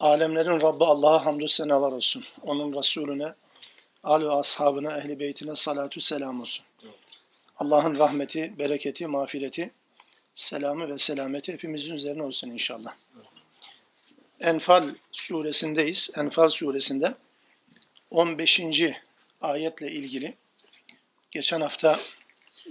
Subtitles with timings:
[0.00, 2.24] Alemlerin Rabbi Allah'a hamdü senalar olsun.
[2.42, 3.34] Onun Resulüne,
[4.04, 6.64] al ve ashabına, ehli beytine salatu selam olsun.
[7.58, 9.70] Allah'ın rahmeti, bereketi, mağfireti,
[10.34, 12.94] selamı ve selameti hepimizin üzerine olsun inşallah.
[14.40, 16.10] Enfal suresindeyiz.
[16.16, 17.14] Enfal suresinde
[18.10, 18.60] 15.
[19.40, 20.34] ayetle ilgili
[21.30, 22.00] geçen hafta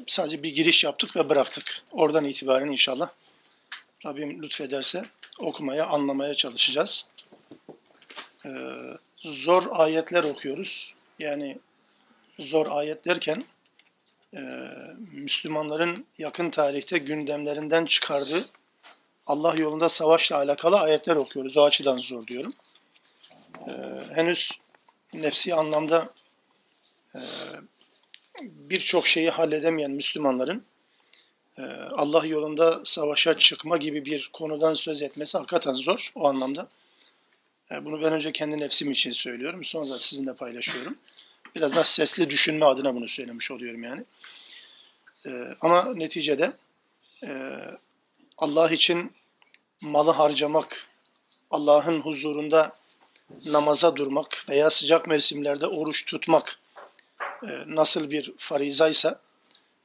[0.08, 1.84] sadece bir giriş yaptık ve bıraktık.
[1.92, 3.10] Oradan itibaren inşallah
[4.06, 5.06] Rabbim lütfederse
[5.40, 7.06] okumaya, anlamaya çalışacağız.
[8.46, 8.50] Ee,
[9.18, 10.94] zor ayetler okuyoruz.
[11.20, 11.60] Yani
[12.40, 13.44] zor ayet derken
[14.34, 14.40] e,
[15.12, 18.46] Müslümanların yakın tarihte gündemlerinden çıkardığı
[19.28, 21.58] Allah yolunda savaşla alakalı ayetler okuyoruz.
[21.58, 22.54] O açıdan zor diyorum.
[23.68, 23.72] Ee,
[24.16, 24.52] henüz
[25.14, 26.10] nefsi anlamda
[27.16, 27.22] e,
[28.42, 30.64] birçok şeyi halledemeyen Müslümanların
[31.58, 36.68] e, Allah yolunda savaşa çıkma gibi bir konudan söz etmesi hakikaten zor o anlamda.
[37.72, 39.64] E, bunu ben önce kendi nefsim için söylüyorum.
[39.64, 40.98] Sonra sizinle paylaşıyorum.
[41.56, 44.04] Biraz daha sesli düşünme adına bunu söylemiş oluyorum yani.
[45.26, 45.30] E,
[45.62, 46.54] ama neticede
[48.38, 49.12] Allah için
[49.82, 50.88] malı harcamak,
[51.52, 52.76] Allah'ın huzurunda
[53.46, 56.60] namaza durmak veya sıcak mevsimlerde oruç tutmak
[57.66, 59.22] nasıl bir farizaysa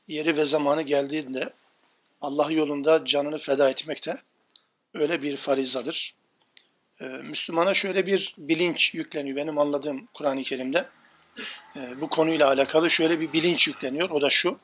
[0.09, 1.53] yeri ve zamanı geldiğinde
[2.21, 4.19] Allah yolunda canını feda etmek de
[4.95, 6.15] öyle bir farizadır.
[7.01, 10.89] Ee, Müslümana şöyle bir bilinç yükleniyor benim anladığım Kur'an-ı Kerim'de.
[11.77, 14.11] Ee, bu konuyla alakalı şöyle bir bilinç yükleniyor.
[14.11, 14.59] O da şu.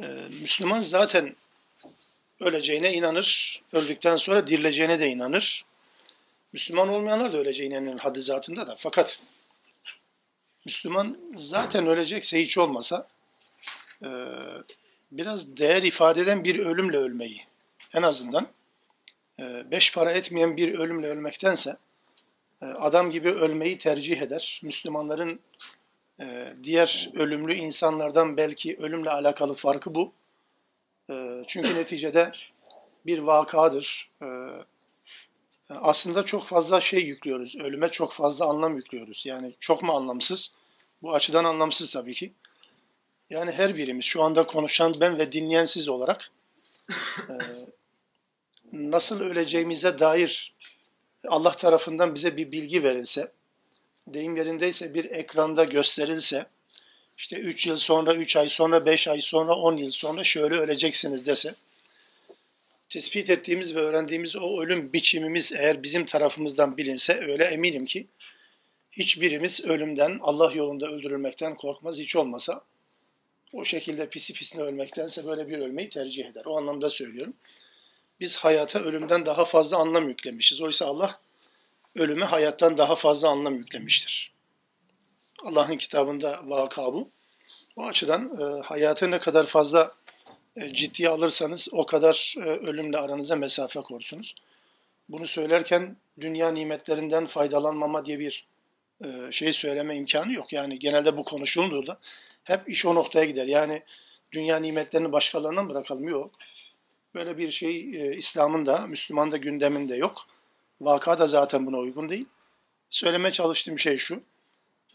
[0.00, 0.04] Ee,
[0.40, 1.36] Müslüman zaten
[2.40, 3.60] öleceğine inanır.
[3.72, 5.64] Öldükten sonra dirileceğine de inanır.
[6.52, 8.76] Müslüman olmayanlar da öleceğine inanır haddi zatında da.
[8.78, 9.20] Fakat
[10.64, 13.08] Müslüman zaten ölecekse hiç olmasa
[14.04, 14.08] e,
[15.12, 17.46] biraz değer ifade eden bir ölümle ölmeyi
[17.94, 18.48] en azından
[19.40, 21.76] beş para etmeyen bir ölümle ölmektense
[22.62, 24.60] e, adam gibi ölmeyi tercih eder.
[24.62, 25.40] Müslümanların
[26.20, 30.12] e, diğer ölümlü insanlardan belki ölümle alakalı farkı bu.
[31.46, 32.32] Çünkü neticede
[33.06, 34.10] bir vakadır.
[35.70, 37.56] Aslında çok fazla şey yüklüyoruz.
[37.56, 39.26] Ölüme çok fazla anlam yüklüyoruz.
[39.26, 40.54] Yani çok mu anlamsız?
[41.02, 42.32] Bu açıdan anlamsız tabii ki.
[43.30, 46.30] Yani her birimiz şu anda konuşan ben ve dinleyen siz olarak
[48.74, 50.54] nasıl öleceğimize dair
[51.28, 53.32] Allah tarafından bize bir bilgi verilse,
[54.06, 56.46] deyim yerindeyse bir ekranda gösterilse,
[57.18, 61.26] işte 3 yıl sonra, 3 ay sonra, 5 ay sonra, 10 yıl sonra şöyle öleceksiniz
[61.26, 61.54] dese,
[62.88, 68.06] tespit ettiğimiz ve öğrendiğimiz o ölüm biçimimiz eğer bizim tarafımızdan bilinse öyle eminim ki
[68.92, 72.60] hiçbirimiz ölümden, Allah yolunda öldürülmekten korkmaz hiç olmasa
[73.52, 76.42] o şekilde pisi pisine ölmektense böyle bir ölmeyi tercih eder.
[76.44, 77.34] O anlamda söylüyorum
[78.20, 80.60] biz hayata ölümden daha fazla anlam yüklemişiz.
[80.60, 81.20] Oysa Allah
[81.96, 84.32] ölüme hayattan daha fazla anlam yüklemiştir.
[85.44, 87.08] Allah'ın kitabında vaka bu.
[87.76, 89.94] O açıdan e, hayatı ne kadar fazla
[90.56, 94.34] e, ciddiye alırsanız o kadar e, ölümle aranıza mesafe korsunuz.
[95.08, 98.46] Bunu söylerken dünya nimetlerinden faydalanmama diye bir
[99.04, 100.52] e, şey söyleme imkanı yok.
[100.52, 101.98] Yani genelde bu konuşulduğu da
[102.44, 103.46] hep iş o noktaya gider.
[103.46, 103.82] Yani
[104.32, 106.08] dünya nimetlerini başkalarına mı bırakalım?
[106.08, 106.30] Yok.
[107.14, 110.26] Böyle bir şey e, İslam'ın da, Müslüman da gündeminde yok.
[110.80, 112.26] Vaka da zaten buna uygun değil.
[112.90, 114.22] Söyleme çalıştığım şey şu.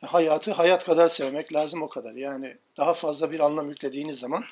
[0.01, 2.13] Hayatı hayat kadar sevmek lazım o kadar.
[2.13, 4.43] Yani daha fazla bir anlam yüklediğiniz zaman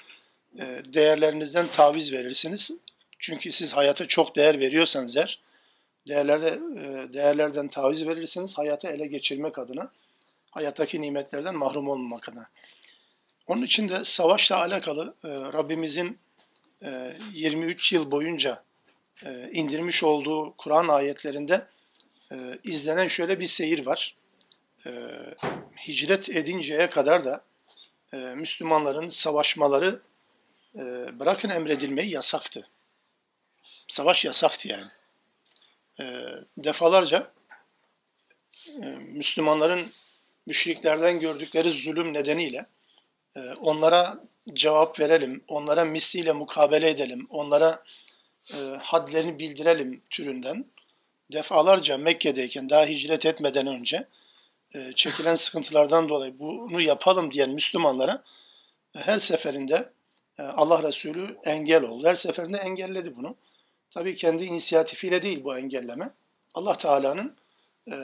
[0.59, 2.71] e, değerlerinizden taviz verirsiniz.
[3.19, 5.39] Çünkü siz hayata çok değer veriyorsanız eğer,
[6.07, 9.91] değerlerde, e, değerlerden taviz verirsiniz hayata ele geçirmek adına,
[10.51, 12.49] hayattaki nimetlerden mahrum olmamak adına.
[13.47, 16.17] Onun için de savaşla alakalı e, Rabbimizin
[16.81, 18.63] 23 e, yıl boyunca
[19.25, 21.67] e, indirmiş olduğu Kur'an ayetlerinde
[22.31, 24.15] e, izlenen şöyle bir seyir var.
[25.87, 27.43] Hicret edinceye kadar da
[28.35, 30.01] Müslümanların savaşmaları
[31.19, 32.69] bırakın emredilmeyi yasaktı.
[33.87, 34.91] Savaş yasaktı yani.
[36.57, 37.31] Defalarca
[38.99, 39.91] Müslümanların
[40.45, 42.65] müşriklerden gördükleri zulüm nedeniyle
[43.59, 44.19] onlara
[44.53, 47.83] cevap verelim, onlara misliyle mukabele edelim, onlara
[48.53, 50.65] e, hadlerini bildirelim türünden
[51.31, 54.07] defalarca Mekke'deyken daha hicret etmeden önce
[54.75, 58.23] e, çekilen sıkıntılardan dolayı bunu yapalım diyen Müslümanlara
[58.95, 59.89] e, her seferinde
[60.39, 62.07] e, Allah Resulü engel oldu.
[62.07, 63.35] Her seferinde engelledi bunu.
[63.91, 66.09] Tabii kendi inisiyatifiyle değil bu engelleme.
[66.53, 67.35] Allah Teala'nın
[67.91, 67.95] e,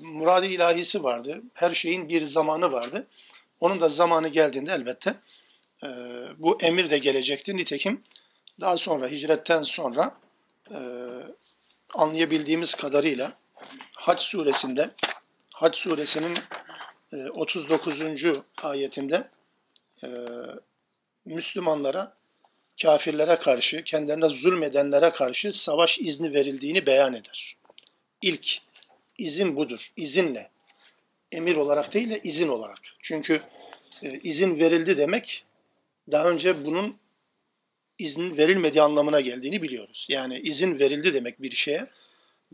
[0.00, 1.42] muradi ilahisi vardı.
[1.54, 3.06] Her şeyin bir zamanı vardı.
[3.60, 5.14] Onun da zamanı geldiğinde elbette
[5.84, 5.88] e,
[6.38, 7.56] bu emir de gelecekti.
[7.56, 8.02] Nitekim
[8.60, 10.16] daha sonra hicretten sonra
[10.70, 10.78] e,
[11.94, 13.32] anlayabildiğimiz kadarıyla
[13.92, 14.90] Hac suresinde
[15.50, 16.38] Hac suresinin
[17.12, 18.02] e, 39.
[18.62, 19.28] ayetinde
[20.04, 20.08] e,
[21.24, 22.14] Müslümanlara
[22.82, 27.56] kafirlere karşı, kendilerine zulmedenlere karşı savaş izni verildiğini beyan eder.
[28.22, 28.58] İlk
[29.18, 29.90] izin budur.
[29.96, 30.50] İzinle.
[31.32, 32.80] Emir olarak değil de izin olarak.
[33.02, 33.42] Çünkü
[34.02, 35.44] e, izin verildi demek
[36.10, 36.96] daha önce bunun
[37.98, 40.06] izin verilmediği anlamına geldiğini biliyoruz.
[40.08, 41.86] Yani izin verildi demek bir şeye.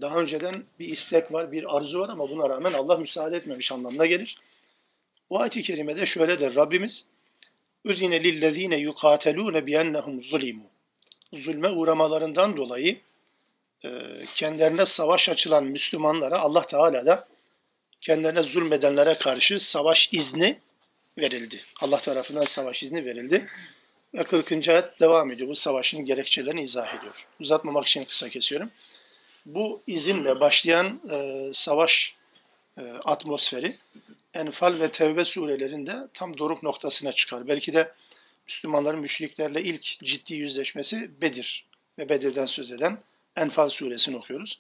[0.01, 4.07] Daha önceden bir istek var, bir arzu var ama buna rağmen Allah müsaade etmemiş anlamına
[4.07, 4.37] gelir.
[5.31, 7.07] O ayet-i kerimede şöyle der Rabbimiz
[7.85, 10.65] Üzine lillezine yukatelune biennehum zulimu.
[11.33, 13.01] Zulme uğramalarından dolayı
[13.85, 13.91] e,
[14.35, 17.29] kendilerine savaş açılan Müslümanlara Allah Teala da
[18.01, 20.59] kendilerine zulmedenlere karşı savaş izni
[21.21, 21.61] verildi.
[21.81, 23.47] Allah tarafından savaş izni verildi.
[24.15, 24.69] Ve 40.
[24.69, 25.49] ayet devam ediyor.
[25.49, 27.27] Bu savaşın gerekçelerini izah ediyor.
[27.41, 28.71] Uzatmamak için kısa kesiyorum.
[29.47, 32.15] Bu izinle başlayan e, savaş
[32.79, 33.77] e, atmosferi
[34.35, 37.49] Enfal ve Tevbe surelerinde tam doruk noktasına çıkar.
[37.49, 37.93] Belki de
[38.47, 41.65] Müslümanların müşriklerle ilk ciddi yüzleşmesi Bedir
[41.99, 42.99] ve Bedir'den söz eden
[43.37, 44.59] Enfal suresini okuyoruz.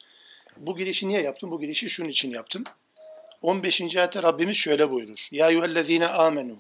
[0.57, 1.51] Bu girişi niye yaptım?
[1.51, 2.65] Bu girişi şunun için yaptım.
[3.43, 3.97] 15.
[3.97, 5.29] ayette Rabbimiz şöyle buyurur.
[5.31, 6.57] Ya eyyühellezine amenu.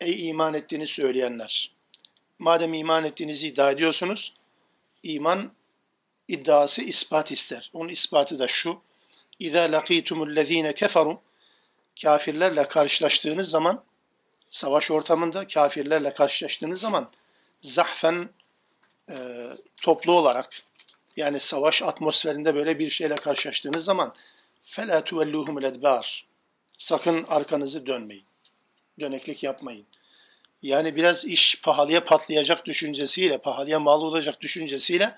[0.00, 1.72] Ey iman ettiğini söyleyenler.
[2.38, 4.34] Madem iman ettiğinizi iddia ediyorsunuz,
[5.02, 5.52] iman
[6.28, 7.70] iddiası ispat ister.
[7.72, 8.80] Onun ispatı da şu.
[9.38, 11.20] İza laqitumullezine keferu
[12.02, 13.84] kafirlerle karşılaştığınız zaman
[14.50, 17.10] savaş ortamında kafirlerle karşılaştığınız zaman
[17.62, 18.28] zahfen
[19.10, 19.46] e,
[19.82, 20.62] toplu olarak
[21.16, 24.14] yani savaş atmosferinde böyle bir şeyle karşılaştığınız zaman
[24.65, 26.21] فَلَا تُوَلُّهُمُ الْاَدْبَارِ
[26.77, 28.25] Sakın arkanızı dönmeyin.
[28.99, 29.85] Döneklik yapmayın.
[30.61, 35.15] Yani biraz iş pahalıya patlayacak düşüncesiyle, pahalıya mal olacak düşüncesiyle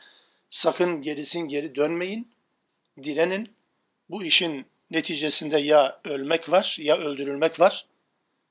[0.50, 2.31] sakın gerisin geri dönmeyin.
[3.03, 3.50] Direnin.
[4.09, 7.85] Bu işin neticesinde ya ölmek var ya öldürülmek var.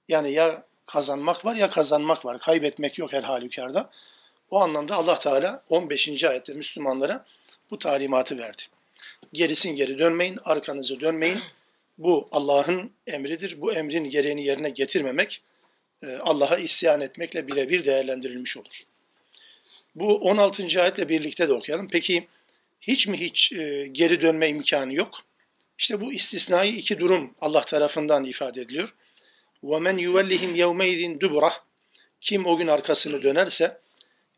[0.09, 2.39] Yani ya kazanmak var ya kazanmak var.
[2.39, 3.91] Kaybetmek yok her halükarda.
[4.51, 6.25] O anlamda Allah Teala 15.
[6.25, 7.25] ayette Müslümanlara
[7.71, 8.63] bu talimatı verdi.
[9.33, 11.41] Gerisin geri dönmeyin, arkanızı dönmeyin.
[11.99, 13.61] Bu Allah'ın emridir.
[13.61, 15.43] Bu emrin gereğini yerine getirmemek
[16.03, 18.83] e, Allah'a isyan etmekle birebir değerlendirilmiş olur.
[19.95, 20.83] Bu 16.
[20.83, 21.89] ayetle birlikte de okuyalım.
[21.93, 22.29] Peki
[22.81, 25.25] hiç mi hiç e, geri dönme imkanı yok?
[25.79, 28.95] İşte bu istisnai iki durum Allah tarafından ifade ediliyor.
[29.65, 31.53] وَمَنْ يُوَلِّهِمْ يَوْمَيْذٍ دُبْرَهِ
[32.21, 33.79] Kim o gün arkasını dönerse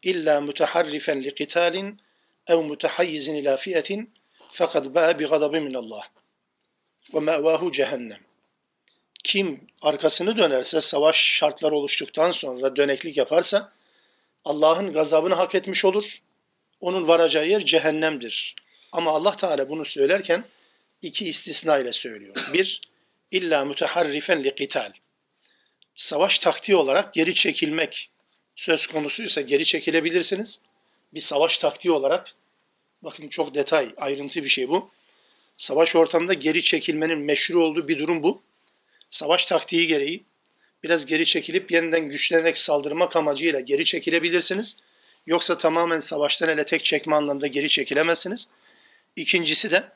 [0.02, 2.00] illa mutaharrifen li qitalin
[2.46, 4.10] ev mutahayyizin ila fiyetin
[4.51, 6.03] fakat ba'a bi gadabi min Allah.
[7.13, 8.19] Ve me'vahu cehennem.
[9.23, 13.71] Kim arkasını dönerse savaş şartları oluştuktan sonra döneklik yaparsa
[14.45, 16.19] Allah'ın gazabını hak etmiş olur.
[16.79, 18.55] Onun varacağı yer cehennemdir.
[18.91, 20.45] Ama Allah Teala bunu söylerken
[21.01, 22.35] iki istisna ile söylüyor.
[22.53, 22.81] Bir,
[23.31, 24.91] illa müteharrifen li qital.
[25.95, 28.09] Savaş taktiği olarak geri çekilmek
[28.55, 30.61] söz konusuysa geri çekilebilirsiniz.
[31.13, 32.33] Bir savaş taktiği olarak,
[33.03, 34.89] bakın çok detay, ayrıntı bir şey bu.
[35.57, 38.41] Savaş ortamında geri çekilmenin meşru olduğu bir durum bu.
[39.09, 40.23] Savaş taktiği gereği
[40.83, 44.77] biraz geri çekilip yeniden güçlenerek saldırmak amacıyla geri çekilebilirsiniz.
[45.27, 48.47] Yoksa tamamen savaştan ele tek çekme anlamda geri çekilemezsiniz.
[49.15, 49.91] İkincisi de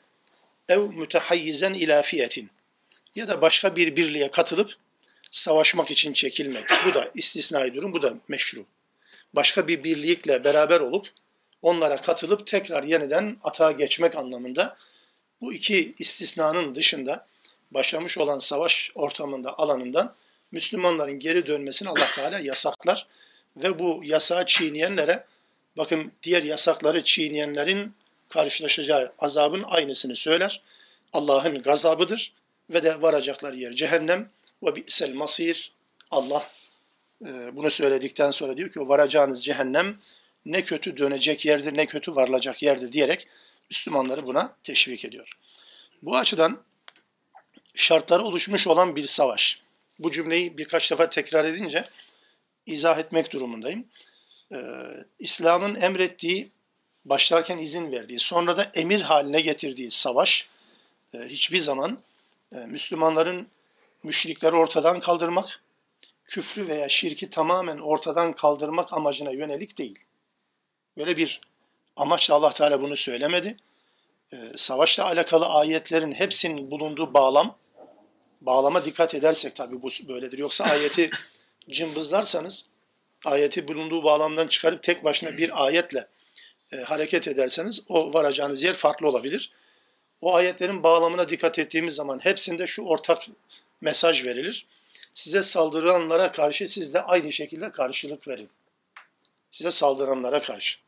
[0.68, 2.50] ev mütehayyizen ila fiyetin
[3.14, 4.76] ya da başka bir birliğe katılıp
[5.30, 6.64] savaşmak için çekilmek.
[6.86, 8.66] Bu da istisnai durum, bu da meşru.
[9.32, 11.06] Başka bir birlikle beraber olup
[11.64, 14.76] onlara katılıp tekrar yeniden atağa geçmek anlamında
[15.40, 17.26] bu iki istisnanın dışında
[17.70, 20.14] başlamış olan savaş ortamında alanından
[20.52, 23.06] Müslümanların geri dönmesini Allah Teala yasaklar
[23.56, 25.24] ve bu yasağı çiğneyenlere
[25.76, 27.94] bakın diğer yasakları çiğneyenlerin
[28.28, 30.62] karşılaşacağı azabın aynısını söyler.
[31.12, 32.32] Allah'ın gazabıdır
[32.70, 34.30] ve de varacakları yer cehennem
[34.62, 35.72] ve bi'sel masir.
[36.10, 36.50] Allah
[37.26, 39.96] e, bunu söyledikten sonra diyor ki varacağınız cehennem
[40.46, 43.28] ne kötü dönecek yerdir ne kötü varılacak yerdir diyerek
[43.70, 45.32] Müslümanları buna teşvik ediyor.
[46.02, 46.62] Bu açıdan
[47.74, 49.60] şartları oluşmuş olan bir savaş.
[49.98, 51.84] Bu cümleyi birkaç defa tekrar edince
[52.66, 53.84] izah etmek durumundayım.
[54.52, 54.56] Ee,
[55.18, 56.50] İslam'ın emrettiği
[57.04, 60.48] başlarken izin verdiği, sonra da emir haline getirdiği savaş
[61.14, 61.98] e, hiçbir zaman
[62.52, 63.48] e, Müslümanların
[64.02, 65.60] müşrikleri ortadan kaldırmak,
[66.24, 69.98] küfrü veya şirki tamamen ortadan kaldırmak amacına yönelik değil.
[70.96, 71.40] Böyle bir
[71.96, 73.56] amaçla Allah Teala bunu söylemedi.
[74.32, 77.56] Ee, savaşla alakalı ayetlerin hepsinin bulunduğu bağlam,
[78.40, 80.38] bağlama dikkat edersek tabii bu böyledir.
[80.38, 81.10] Yoksa ayeti
[81.70, 82.66] cımbızlarsanız,
[83.24, 86.08] ayeti bulunduğu bağlamdan çıkarıp tek başına bir ayetle
[86.72, 89.52] e, hareket ederseniz o varacağınız yer farklı olabilir.
[90.20, 93.26] O ayetlerin bağlamına dikkat ettiğimiz zaman hepsinde şu ortak
[93.80, 94.66] mesaj verilir.
[95.14, 98.50] Size saldıranlara karşı siz de aynı şekilde karşılık verin.
[99.50, 100.78] Size saldıranlara karşı,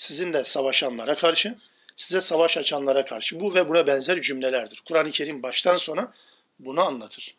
[0.00, 1.54] sizinle savaşanlara karşı,
[1.96, 3.40] size savaş açanlara karşı.
[3.40, 4.82] Bu ve buna benzer cümlelerdir.
[4.88, 6.12] Kur'an-ı Kerim baştan sona
[6.58, 7.36] bunu anlatır.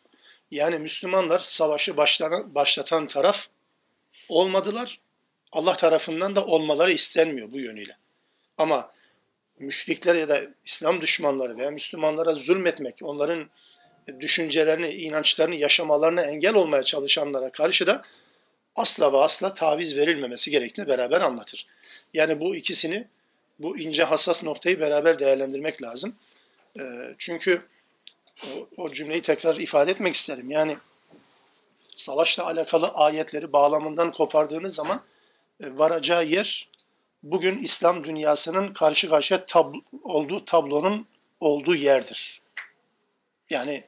[0.50, 3.46] Yani Müslümanlar savaşı başlatan, başlatan taraf
[4.28, 5.00] olmadılar.
[5.52, 7.96] Allah tarafından da olmaları istenmiyor bu yönüyle.
[8.58, 8.92] Ama
[9.58, 13.50] müşrikler ya da İslam düşmanları veya Müslümanlara zulmetmek, onların
[14.20, 18.02] düşüncelerini, inançlarını yaşamalarına engel olmaya çalışanlara karşı da
[18.76, 21.66] asla ve asla taviz verilmemesi gerektiğini beraber anlatır.
[22.14, 23.06] Yani bu ikisini,
[23.58, 26.14] bu ince hassas noktayı beraber değerlendirmek lazım.
[26.78, 26.82] Ee,
[27.18, 27.62] çünkü
[28.46, 30.50] o, o cümleyi tekrar ifade etmek isterim.
[30.50, 30.76] Yani
[31.96, 35.02] savaşla alakalı ayetleri bağlamından kopardığınız zaman
[35.60, 36.68] e, varacağı yer
[37.22, 41.06] bugün İslam dünyasının karşı karşıya tablo, olduğu tablonun
[41.40, 42.40] olduğu yerdir.
[43.50, 43.84] Yani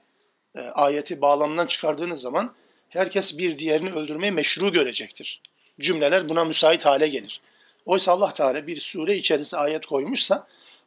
[0.55, 2.55] e, ayeti bağlamdan çıkardığınız zaman
[2.89, 5.41] herkes bir diğerini öldürmeyi meşru görecektir.
[5.81, 7.41] Cümleler buna müsait hale gelir.
[7.87, 10.47] Oysa Allah Teala bir sure içerisinde ayet koymuşsa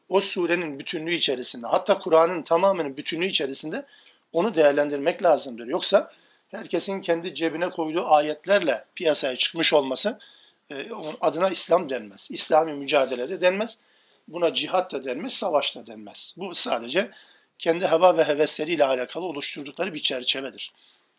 [0.10, 3.86] o surenin bütünlüğü içerisinde hatta Kur'an'ın tamamının bütünlüğü içerisinde
[4.34, 5.68] onu değerlendirmek lazımdır.
[5.68, 6.12] Yoksa
[6.52, 10.20] herkesin kendi cebine koyduğu ayetlerle piyasaya çıkmış olması
[10.72, 10.88] e,
[11.22, 12.28] adına İslam denmez.
[12.32, 13.78] İslami mücadele de denmez.
[14.28, 16.34] Buna cihat da denmez, savaş da denmez.
[16.38, 17.12] Bu sadece
[17.60, 20.74] kendi hava ve hevesleriyle alakalı oluşturdukları bir çerçevedir.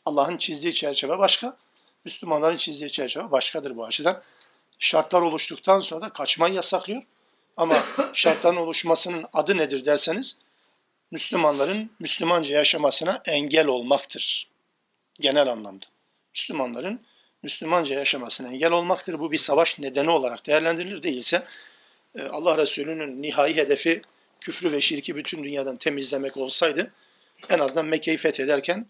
[0.04, 1.56] Allah'ın çizdiği çerçeve başka,
[2.04, 4.22] Müslümanların çizdiği çerçeve başkadır bu açıdan.
[4.78, 7.02] Şartlar oluştuktan sonra da kaçmayı yasaklıyor.
[7.56, 10.36] Ama şartların oluşmasının adı nedir derseniz,
[11.10, 14.48] Müslümanların Müslümanca yaşamasına engel olmaktır.
[15.20, 15.86] Genel anlamda.
[16.34, 17.00] Müslümanların
[17.42, 19.18] Müslümanca yaşamasına engel olmaktır.
[19.20, 21.02] Bu bir savaş nedeni olarak değerlendirilir.
[21.02, 21.42] Değilse
[22.14, 24.02] e, Allah Resulü'nün nihai hedefi
[24.40, 26.92] küfrü ve şirki bütün dünyadan temizlemek olsaydı
[27.48, 28.86] en azından Mekke'yi fethederken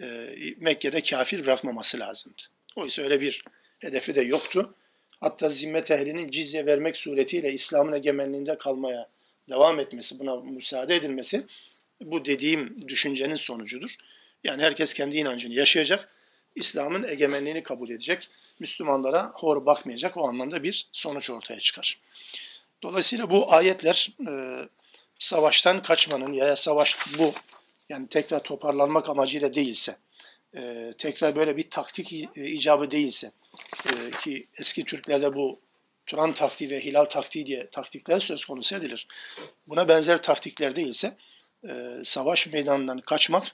[0.00, 2.42] e, Mekke'de kafir bırakmaması lazımdı.
[2.76, 3.44] Oysa öyle bir
[3.78, 4.74] hedefi de yoktu.
[5.20, 9.08] Hatta zimmet ehlinin cizye vermek suretiyle İslam'ın egemenliğinde kalmaya
[9.50, 11.46] devam etmesi, buna müsaade edilmesi
[12.00, 13.90] bu dediğim düşüncenin sonucudur.
[14.44, 16.08] Yani herkes kendi inancını yaşayacak,
[16.54, 22.00] İslam'ın egemenliğini kabul edecek, Müslümanlara hor bakmayacak o anlamda bir sonuç ortaya çıkar.
[22.82, 24.32] Dolayısıyla bu ayetler e,
[25.18, 27.34] savaştan kaçmanın ya savaş bu
[27.88, 29.96] yani tekrar toparlanmak amacıyla değilse,
[30.56, 33.32] e, tekrar böyle bir taktik icabı değilse
[33.86, 35.60] e, ki eski Türklerde bu
[36.06, 39.06] Turan taktiği ve Hilal taktiği diye taktikler söz konusu edilir.
[39.66, 41.16] Buna benzer taktikler değilse
[41.68, 43.52] e, savaş meydanından kaçmak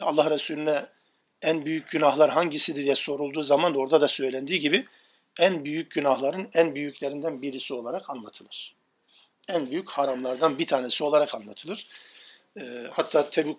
[0.00, 0.86] Allah Resulüne
[1.42, 4.86] en büyük günahlar hangisidir diye sorulduğu zaman da orada da söylendiği gibi
[5.38, 8.74] en büyük günahların en büyüklerinden birisi olarak anlatılır.
[9.48, 11.86] En büyük haramlardan bir tanesi olarak anlatılır.
[12.60, 12.62] E,
[12.92, 13.58] hatta Tebuk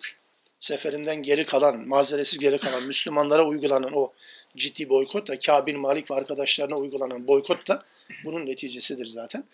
[0.58, 4.12] seferinden geri kalan, mazeresiz geri kalan Müslümanlara uygulanan o
[4.56, 7.78] ciddi boykot da Kabil Malik ve arkadaşlarına uygulanan boykot da
[8.24, 9.44] bunun neticesidir zaten.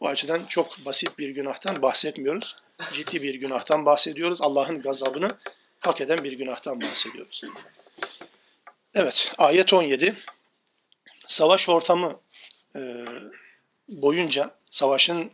[0.00, 2.56] Bu açıdan çok basit bir günahtan bahsetmiyoruz.
[2.92, 4.42] Ciddi bir günahtan bahsediyoruz.
[4.42, 5.36] Allah'ın gazabını
[5.80, 7.42] hak eden bir günahtan bahsediyoruz.
[8.94, 10.16] Evet, ayet 17.
[11.26, 12.20] Savaş ortamı
[12.76, 13.04] e,
[13.88, 15.30] boyunca, savaşın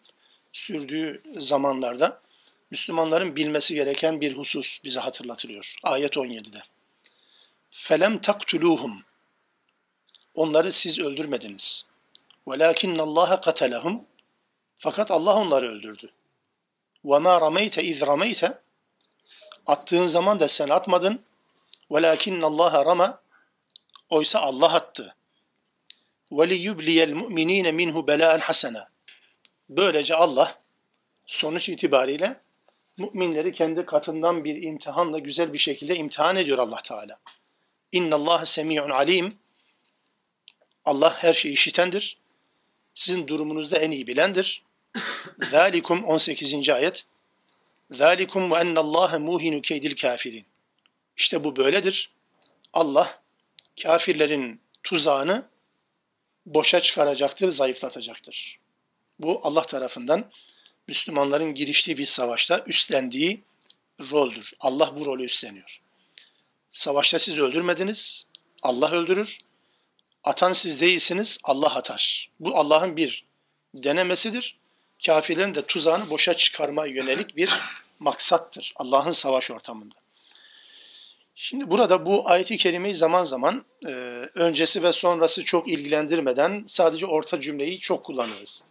[0.53, 2.21] sürdüğü zamanlarda
[2.71, 5.75] Müslümanların bilmesi gereken bir husus bize hatırlatılıyor.
[5.83, 6.63] Ayet 17'de.
[7.71, 9.05] Felem taktuluhum.
[10.35, 11.87] Onları siz öldürmediniz.
[12.49, 14.05] Velakinna Allah katelehum.
[14.79, 16.11] Fakat Allah onları öldürdü.
[17.05, 18.59] Ve ma rameyte iz rameyte.
[19.67, 21.23] Attığın zaman da sen atmadın.
[21.91, 23.21] Velakinna Allah rama.
[24.11, 25.17] Oysa Allah attı.
[26.33, 28.89] Ve liyubliyel mu'minine minhu belâen hasena.
[29.69, 30.59] Böylece Allah
[31.27, 32.41] sonuç itibariyle
[32.99, 37.19] müminleri kendi katından bir imtihanla güzel bir şekilde imtihan ediyor Allah Teala.
[37.97, 39.39] İnna Allah semi'un alim.
[40.85, 42.19] Allah her şeyi işitendir.
[42.95, 44.63] Sizin durumunuzda en iyi bilendir.
[45.51, 46.69] Zalikum 18.
[46.69, 47.07] ayet.
[47.91, 50.47] Zalikum ve ennallâhe muhinu keydil kafirin.
[51.17, 52.11] İşte bu böyledir.
[52.73, 53.23] Allah
[53.83, 55.45] kafirlerin tuzağını
[56.47, 58.59] boşa çıkaracaktır, zayıflatacaktır.
[59.19, 60.31] Bu Allah tarafından
[60.89, 63.43] Müslümanların giriştiği bir savaşta üstlendiği
[64.01, 64.53] roldür.
[64.61, 65.86] Allah bu rolü üstleniyor.
[66.77, 68.27] Savaşta siz öldürmediniz.
[68.63, 69.39] Allah öldürür.
[70.25, 71.39] Atan siz değilsiniz.
[71.45, 72.31] Allah atar.
[72.41, 73.25] Bu Allah'ın bir
[73.75, 74.57] denemesidir.
[75.07, 77.51] Kafirlerin de tuzağını boşa çıkarmaya yönelik bir
[77.99, 78.73] maksattır.
[78.77, 79.95] Allah'ın savaş ortamında.
[81.35, 83.91] Şimdi burada bu ayeti kerimeyi zaman zaman e,
[84.35, 88.65] öncesi ve sonrası çok ilgilendirmeden sadece orta cümleyi çok kullanırız.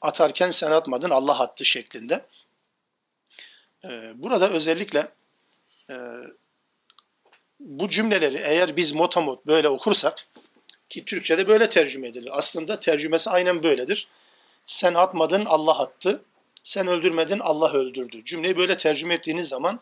[0.00, 2.26] Atarken sen atmadın Allah attı şeklinde.
[3.84, 5.08] E, burada özellikle
[5.90, 5.96] e,
[7.60, 10.28] bu cümleleri eğer biz motomot böyle okursak
[10.88, 12.30] ki Türkçe'de böyle tercüme edilir.
[12.32, 14.08] Aslında tercümesi aynen böyledir.
[14.66, 16.24] Sen atmadın Allah attı.
[16.62, 18.24] Sen öldürmedin Allah öldürdü.
[18.24, 19.80] Cümleyi böyle tercüme ettiğiniz zaman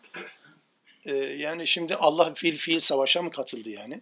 [1.04, 4.00] e, yani şimdi Allah fiil fiil savaşa mı katıldı yani?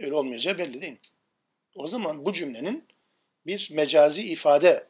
[0.00, 0.98] Öyle olmayacağı belli değil.
[1.74, 2.84] O zaman bu cümlenin
[3.46, 4.86] bir mecazi ifade,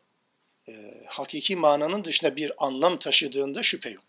[0.69, 0.73] e,
[1.07, 4.05] hakiki mananın dışında bir anlam taşıdığında şüphe yok.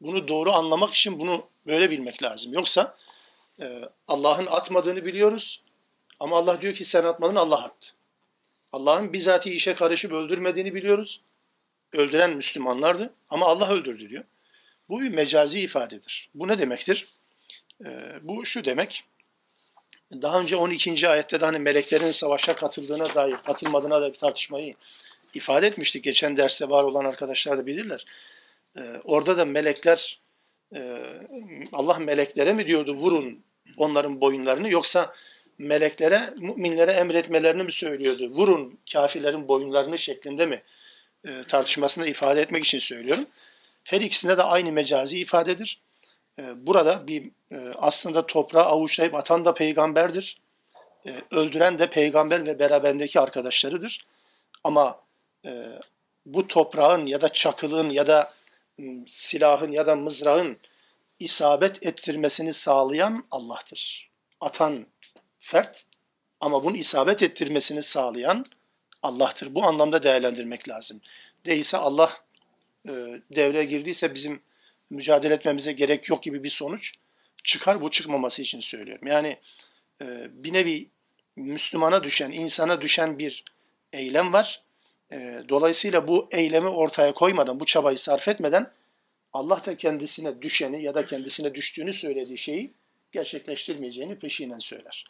[0.00, 2.52] Bunu doğru anlamak için bunu böyle bilmek lazım.
[2.52, 2.96] Yoksa
[3.60, 5.62] e, Allah'ın atmadığını biliyoruz
[6.20, 7.88] ama Allah diyor ki sen atmadın Allah attı.
[8.72, 11.20] Allah'ın bizatihi işe karışıp öldürmediğini biliyoruz.
[11.92, 14.24] Öldüren Müslümanlardı ama Allah öldürdü diyor.
[14.88, 16.30] Bu bir mecazi ifadedir.
[16.34, 17.06] Bu ne demektir?
[17.84, 19.04] Ee, bu şu demek.
[20.12, 21.08] Daha önce 12.
[21.08, 24.74] ayette de hani meleklerin savaşa katıldığına dair, katılmadığına dair bir tartışmayı
[25.34, 26.04] ifade etmiştik.
[26.04, 28.04] Geçen derste var olan arkadaşlar da bilirler.
[28.76, 30.27] Ee, orada da melekler, e,
[31.72, 33.44] Allah meleklere mi diyordu vurun
[33.76, 35.14] onların boyunlarını yoksa
[35.58, 38.30] meleklere, müminlere emretmelerini mi söylüyordu?
[38.30, 40.62] Vurun kafirlerin boyunlarını şeklinde mi
[41.26, 43.26] e, tartışmasında ifade etmek için söylüyorum.
[43.84, 45.80] Her ikisinde de aynı mecazi ifadedir.
[46.38, 50.38] E, burada bir e, aslında toprağı avuçlayıp atan da peygamberdir.
[51.06, 53.98] E, öldüren de peygamber ve beraberindeki arkadaşlarıdır.
[54.64, 55.00] Ama
[55.46, 55.64] e,
[56.26, 58.32] bu toprağın ya da çakılın ya da
[59.06, 60.58] silahın ya da mızrağın
[61.18, 64.10] isabet ettirmesini sağlayan Allah'tır.
[64.40, 64.86] Atan
[65.40, 65.84] fert
[66.40, 68.46] ama bunu isabet ettirmesini sağlayan
[69.02, 69.54] Allah'tır.
[69.54, 71.00] Bu anlamda değerlendirmek lazım.
[71.46, 72.14] Değilse Allah
[72.88, 72.92] e,
[73.34, 74.40] devreye girdiyse bizim
[74.90, 76.92] mücadele etmemize gerek yok gibi bir sonuç
[77.44, 77.82] çıkar.
[77.82, 79.06] Bu çıkmaması için söylüyorum.
[79.06, 79.38] Yani
[80.02, 80.88] e, bir nevi
[81.36, 83.44] Müslümana düşen, insana düşen bir
[83.92, 84.62] eylem var.
[85.12, 88.70] E, dolayısıyla bu eylemi ortaya koymadan, bu çabayı sarf etmeden
[89.32, 92.72] Allah da kendisine düşeni ya da kendisine düştüğünü söylediği şeyi
[93.12, 95.04] gerçekleştirmeyeceğini peşinen söyler.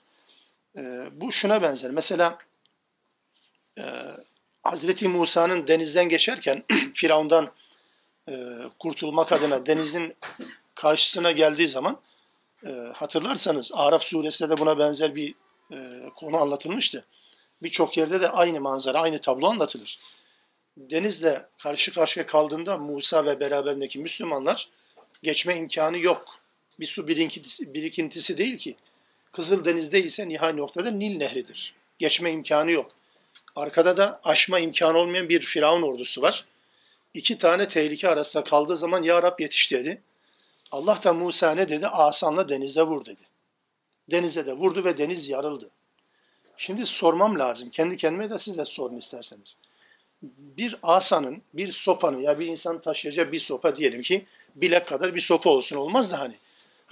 [0.76, 0.80] E,
[1.12, 1.90] bu şuna benzer.
[1.90, 2.38] Mesela
[3.78, 3.82] e,
[4.62, 7.52] Hazreti Musa'nın denizden geçerken Firavun'dan
[8.28, 8.34] e,
[8.78, 10.16] kurtulmak adına denizin
[10.74, 12.00] karşısına geldiği zaman
[12.66, 15.34] e, hatırlarsanız Araf suresinde de buna benzer bir
[16.16, 17.04] konu anlatılmıştı.
[17.62, 19.99] Birçok yerde de aynı manzara, aynı tablo anlatılır.
[20.77, 24.68] Denizle karşı karşıya kaldığında Musa ve beraberindeki Müslümanlar
[25.23, 26.38] geçme imkanı yok.
[26.81, 28.77] Bir su birikintisi, birikintisi değil ki.
[29.33, 31.75] Kızıl Deniz'de ise nihai noktada Nil Nehri'dir.
[31.99, 32.90] Geçme imkanı yok.
[33.57, 36.44] Arkada da aşma imkanı olmayan bir Firavun ordusu var.
[37.14, 40.03] İki tane tehlike arasında kaldığı zaman Ya Rab yetiş dedi.
[40.71, 41.87] Allah da Musa ne dedi?
[41.87, 43.23] Asanla denize vur dedi.
[44.11, 45.71] Denize de vurdu ve deniz yarıldı.
[46.59, 47.71] Şimdi sormam lazım.
[47.71, 49.57] Kendi kendime de siz de sorun isterseniz.
[50.23, 55.21] Bir asanın, bir sopanın ya bir insan taşıyacağı bir sopa diyelim ki bilek kadar bir
[55.21, 56.35] sopa olsun olmaz da hani.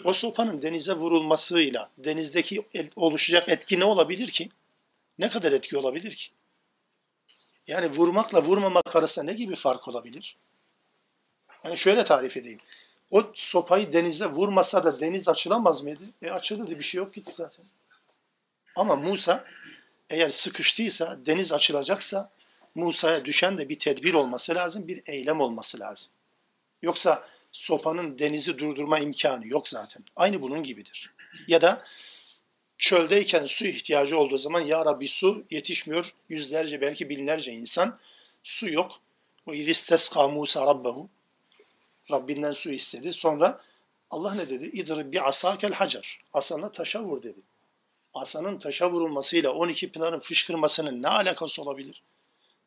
[0.05, 2.65] O sopanın denize vurulmasıyla denizdeki
[2.97, 4.49] oluşacak etki ne olabilir ki?
[5.19, 6.29] Ne kadar etki olabilir ki?
[7.67, 10.37] Yani vurmakla vurmamak arasında ne gibi fark olabilir?
[11.65, 12.61] Yani şöyle tarif edeyim.
[13.11, 16.05] O sopayı denize vurmasa da deniz açılamaz mıydı?
[16.23, 17.67] E açılırdı bir şey yok gitti zaten.
[18.77, 19.45] Ama Musa
[20.11, 22.31] eğer sıkıştıysa, deniz açılacaksa
[22.75, 26.11] Musa'ya düşen de bir tedbir olması lazım, bir eylem olması lazım.
[26.83, 30.05] Yoksa sopanın denizi durdurma imkanı yok zaten.
[30.17, 31.11] Aynı bunun gibidir.
[31.49, 31.85] Ya da
[32.79, 36.15] çöldeyken su ihtiyacı olduğu zaman ya Rabbi su yetişmiyor.
[36.29, 37.99] Yüzlerce belki binlerce insan
[38.43, 38.93] su yok.
[39.47, 41.09] O idistesqa Musa rabbehu.
[42.11, 43.12] Rabbinden su istedi.
[43.12, 43.61] Sonra
[44.11, 44.65] Allah ne dedi?
[44.65, 46.21] İdrib bi asakel hacer.
[46.33, 47.41] Asana taşa vur dedi.
[48.17, 52.03] Asanın taşa vurulmasıyla 12 pınarın fışkırmasının ne alakası olabilir?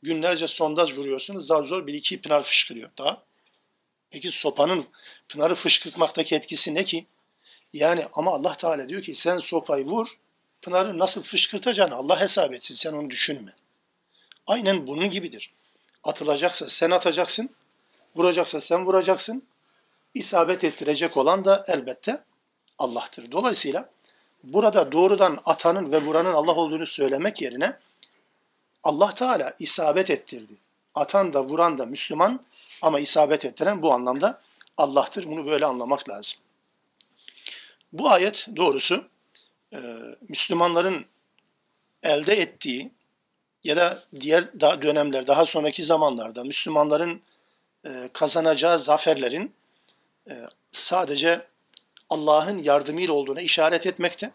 [0.04, 1.48] Günlerce sondaj vuruyorsunuz.
[1.48, 2.90] Zar zor bir iki pınar fışkırıyor.
[2.98, 3.24] Daha.
[4.10, 4.86] Peki sopanın
[5.30, 7.06] pınarı fışkırtmaktaki etkisi ne ki?
[7.74, 10.08] Yani ama Allah Teala diyor ki sen sopayı vur,
[10.62, 13.54] pınarı nasıl fışkırtacağını Allah hesap etsin, sen onu düşünme.
[14.48, 15.52] Aynen bunun gibidir.
[16.04, 17.50] Atılacaksa sen atacaksın,
[18.16, 19.44] vuracaksa sen vuracaksın.
[20.14, 22.24] İsabet ettirecek olan da elbette
[22.78, 23.32] Allah'tır.
[23.32, 23.90] Dolayısıyla
[24.44, 27.78] burada doğrudan atanın ve vuranın Allah olduğunu söylemek yerine
[28.84, 30.54] Allah Teala isabet ettirdi.
[30.96, 32.46] Atan da vuran da Müslüman
[32.82, 34.42] ama isabet ettiren bu anlamda
[34.78, 35.26] Allah'tır.
[35.26, 36.40] Bunu böyle anlamak lazım.
[37.94, 39.08] Bu ayet doğrusu
[39.74, 39.80] e,
[40.30, 41.06] Müslümanların
[42.04, 42.92] elde ettiği
[43.64, 47.22] ya da diğer dönemler, daha sonraki zamanlarda Müslümanların
[47.86, 49.54] e, kazanacağı zaferlerin
[50.30, 50.34] e,
[50.72, 51.48] sadece
[52.10, 54.32] Allah'ın yardımıyla olduğuna işaret etmekte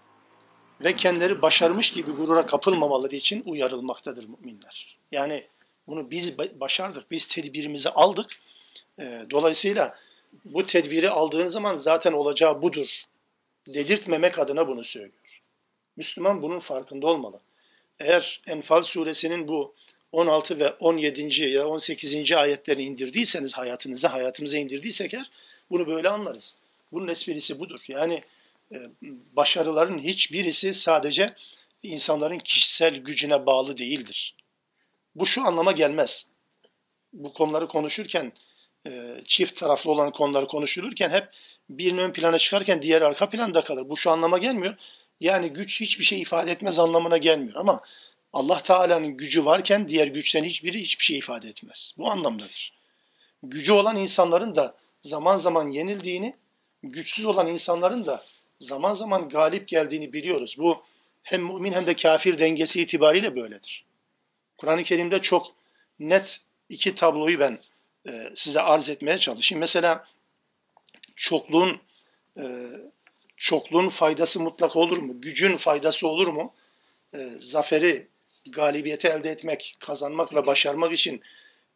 [0.81, 4.99] ve kendileri başarmış gibi gurura kapılmamaları için uyarılmaktadır müminler.
[5.13, 5.47] Yani
[5.87, 8.31] bunu biz başardık, biz tedbirimizi aldık.
[8.99, 9.99] E, dolayısıyla
[10.45, 13.05] bu tedbiri aldığın zaman zaten olacağı budur
[13.67, 15.43] dedirtmemek adına bunu söylüyor.
[15.97, 17.41] Müslüman bunun farkında olmalı.
[18.01, 19.75] Eğer Enfal suresinin bu
[20.13, 21.45] 16 ve 17.
[21.45, 22.33] ya 18.
[22.33, 25.31] ayetlerini indirdiyseniz hayatınıza, hayatımıza indirdiysek eğer
[25.71, 26.57] bunu böyle anlarız.
[26.95, 27.81] Bunun esprisi budur.
[27.89, 28.23] Yani
[28.73, 28.77] e,
[29.33, 31.35] başarıların hiçbirisi sadece
[31.83, 34.35] insanların kişisel gücüne bağlı değildir.
[35.15, 36.27] Bu şu anlama gelmez.
[37.13, 38.33] Bu konuları konuşurken
[38.87, 41.29] e, çift taraflı olan konuları konuşulurken hep
[41.71, 43.89] birinin ön plana çıkarken diğer arka planda kalır.
[43.89, 44.75] Bu şu anlama gelmiyor.
[45.21, 47.81] Yani güç hiçbir şey ifade etmez anlamına gelmiyor ama
[48.33, 51.95] Allah Teala'nın gücü varken diğer güçten hiçbiri hiçbir şey ifade etmez.
[51.99, 52.73] Bu anlamdadır.
[53.43, 56.37] Gücü olan insanların da zaman zaman yenildiğini,
[56.93, 58.25] güçsüz olan insanların da
[58.59, 60.57] zaman zaman galip geldiğini biliyoruz.
[60.59, 60.83] Bu
[61.23, 63.85] hem mümin hem de kafir dengesi itibariyle böyledir.
[64.59, 65.47] Kur'an-ı Kerim'de çok
[65.99, 67.61] net iki tabloyu ben
[68.09, 69.61] e, size arz etmeye çalışayım.
[69.61, 70.07] Mesela
[71.17, 71.81] çokluğun
[72.39, 72.43] e,
[73.37, 75.21] çokluğun faydası mutlak olur mu?
[75.21, 76.55] Gücün faydası olur mu?
[77.15, 78.09] E, zaferi,
[78.47, 81.23] galibiyeti elde etmek, kazanmak ve başarmak için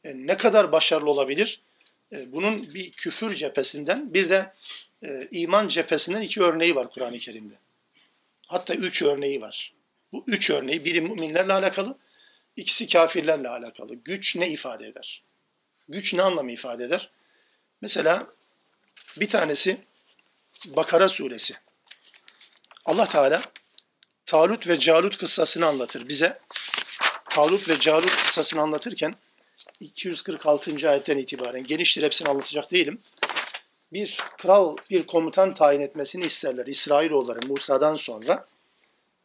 [0.04, 1.60] e, ne kadar başarılı olabilir?
[2.12, 4.52] E, bunun bir küfür cephesinden bir de
[5.02, 7.54] e, iman cephesinden iki örneği var Kur'an-ı Kerim'de.
[8.46, 9.72] Hatta üç örneği var.
[10.12, 11.98] Bu üç örneği biri müminlerle alakalı,
[12.56, 13.94] ikisi kafirlerle alakalı.
[13.94, 15.22] Güç ne ifade eder?
[15.88, 17.10] Güç ne anlamı ifade eder?
[17.80, 18.26] Mesela
[19.16, 19.78] bir tanesi
[20.66, 21.54] Bakara suresi.
[22.84, 23.42] Allah Teala
[24.26, 26.38] Talut ve Calut kıssasını anlatır bize.
[27.30, 29.14] Talut ve Calut kıssasını anlatırken
[29.80, 30.90] 246.
[30.90, 33.00] ayetten itibaren geniştir hepsini anlatacak değilim.
[33.92, 38.46] Bir kral, bir komutan tayin etmesini isterler İsrailoğulları Musa'dan sonra.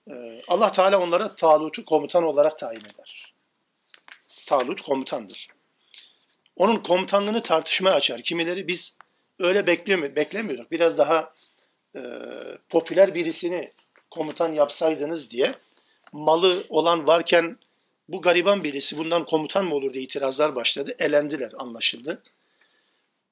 [0.10, 3.34] Ee, Allah Teala onlara Talut'u komutan olarak tayin eder.
[4.46, 5.48] Talut komutandır.
[6.56, 8.22] Onun komutanlığını tartışmaya açar.
[8.22, 8.96] Kimileri biz
[9.40, 10.72] öyle bekliyor beklemiyorduk.
[10.72, 11.34] Biraz daha
[11.96, 12.02] e,
[12.70, 13.72] popüler birisini
[14.12, 15.56] komutan yapsaydınız diye
[16.12, 17.58] malı olan varken
[18.10, 20.96] bu gariban birisi bundan komutan mı olur diye itirazlar başladı.
[21.00, 22.22] Elendiler anlaşıldı.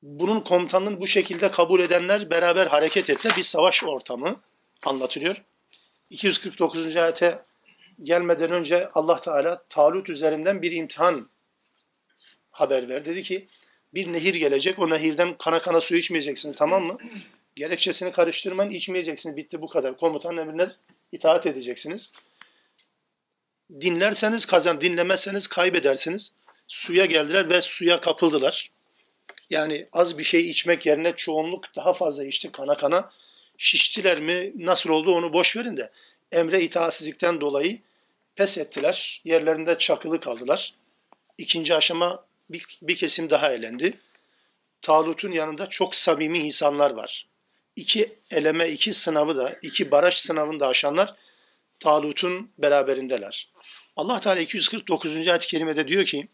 [0.04, 3.34] Bunun komutanlığını bu şekilde kabul edenler beraber hareket ettiler.
[3.38, 4.42] Bir savaş ortamı
[4.84, 5.44] anlatılıyor.
[6.10, 6.96] 249.
[6.96, 7.46] ayete
[8.04, 11.30] gelmeden önce Allah Teala Talut üzerinden bir imtihan
[12.52, 13.06] haber ver.
[13.06, 13.48] Dedi ki
[13.94, 14.80] bir nehir gelecek.
[14.80, 16.98] O nehirden kana kana su içmeyeceksiniz tamam mı?
[17.56, 19.38] Gerekçesini karıştırmayın içmeyeceksiniz.
[19.38, 19.98] Bitti bu kadar.
[19.98, 20.72] Komutanın emrine
[21.12, 22.12] itaat edeceksiniz.
[23.82, 26.34] Dinlerseniz kazan, dinlemezseniz kaybedersiniz.
[26.68, 28.72] Suya geldiler ve suya kapıldılar.
[29.52, 33.12] Yani az bir şey içmek yerine çoğunluk daha fazla içti kana kana.
[33.58, 35.92] Şiştiler mi nasıl oldu onu boş verin de
[36.32, 37.80] emre itaatsizlikten dolayı
[38.36, 39.22] pes ettiler.
[39.26, 40.74] Yerlerinde çakılı kaldılar.
[41.38, 43.94] İkinci aşama bir, bir kesim daha elendi.
[44.82, 47.28] Talut'un yanında çok samimi insanlar var.
[47.76, 51.16] İki eleme, iki sınavı da, iki baraj sınavını da aşanlar
[51.80, 53.50] Talut'un beraberindeler.
[53.96, 55.28] Allah Teala 249.
[55.28, 56.28] ayet-i kerimede diyor ki,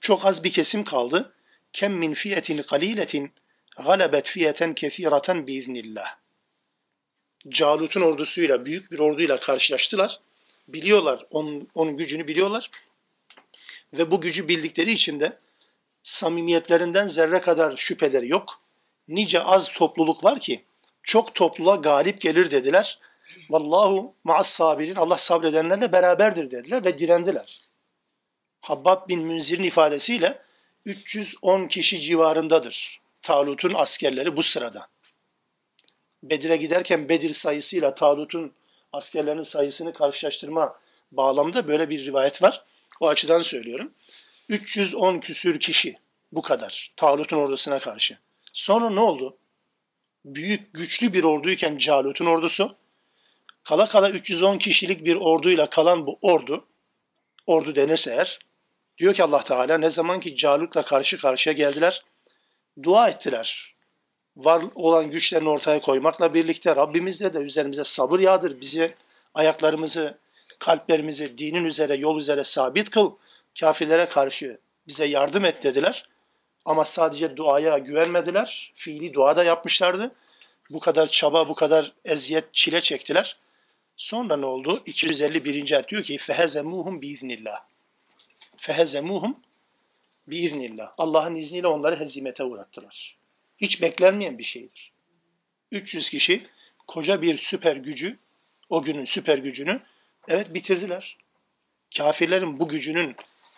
[0.00, 1.32] çok az bir kesim kaldı.
[1.72, 3.32] Kem min fiyetin kaliletin
[3.76, 6.16] galebet fiyeten kethireten biiznillah.
[7.48, 10.20] Calut'un ordusuyla, büyük bir orduyla karşılaştılar.
[10.68, 12.70] Biliyorlar, onun, onun gücünü biliyorlar
[13.92, 15.38] ve bu gücü bildikleri için de
[16.02, 18.60] samimiyetlerinden zerre kadar şüpheleri yok.
[19.08, 20.64] Nice az topluluk var ki
[21.02, 22.98] çok topluluğa galip gelir dediler.
[23.50, 24.94] Vallahu ma'as sabirin.
[24.94, 27.60] Allah sabredenlerle beraberdir dediler ve direndiler.
[28.66, 30.42] Habbab bin Münzir'in ifadesiyle
[30.84, 33.00] 310 kişi civarındadır.
[33.22, 34.88] Talut'un askerleri bu sırada.
[36.22, 38.52] Bedir'e giderken Bedir sayısıyla Talut'un
[38.92, 40.78] askerlerinin sayısını karşılaştırma
[41.12, 42.64] bağlamında böyle bir rivayet var.
[43.00, 43.92] O açıdan söylüyorum.
[44.48, 45.96] 310 küsür kişi
[46.32, 48.18] bu kadar Talut'un ordusuna karşı.
[48.52, 49.36] Sonra ne oldu?
[50.24, 52.76] Büyük güçlü bir orduyken Calut'un ordusu
[53.64, 56.64] kala kala 310 kişilik bir orduyla kalan bu ordu
[57.46, 58.45] ordu denirse eğer
[58.98, 62.04] diyor ki Allah Teala ne zaman ki Calut'la karşı karşıya geldiler
[62.82, 63.74] dua ettiler.
[64.36, 68.60] Var olan güçlerini ortaya koymakla birlikte Rabbimizle de üzerimize sabır yağdır.
[68.60, 68.94] Bizi
[69.34, 70.18] ayaklarımızı
[70.58, 73.12] kalplerimizi dinin üzere, yol üzere sabit kıl.
[73.60, 76.08] Kafirlere karşı bize yardım et dediler.
[76.64, 78.72] Ama sadece duaya güvenmediler.
[78.74, 80.14] Fiili dua da yapmışlardı.
[80.70, 83.36] Bu kadar çaba, bu kadar eziyet, çile çektiler.
[83.96, 84.82] Sonra ne oldu?
[84.86, 85.72] 251.
[85.72, 87.56] ayet diyor ki fehezemuhum biiznillah.
[88.56, 89.36] Fehezemuhum
[90.26, 90.92] biiznillah.
[90.98, 93.16] Allah'ın izniyle onları hezimete uğrattılar.
[93.58, 94.92] Hiç beklenmeyen bir şeydir.
[95.72, 96.46] 300 kişi
[96.86, 98.18] koca bir süper gücü,
[98.68, 99.80] o günün süper gücünü
[100.28, 101.16] evet bitirdiler.
[101.96, 103.16] Kafirlerin bu gücünün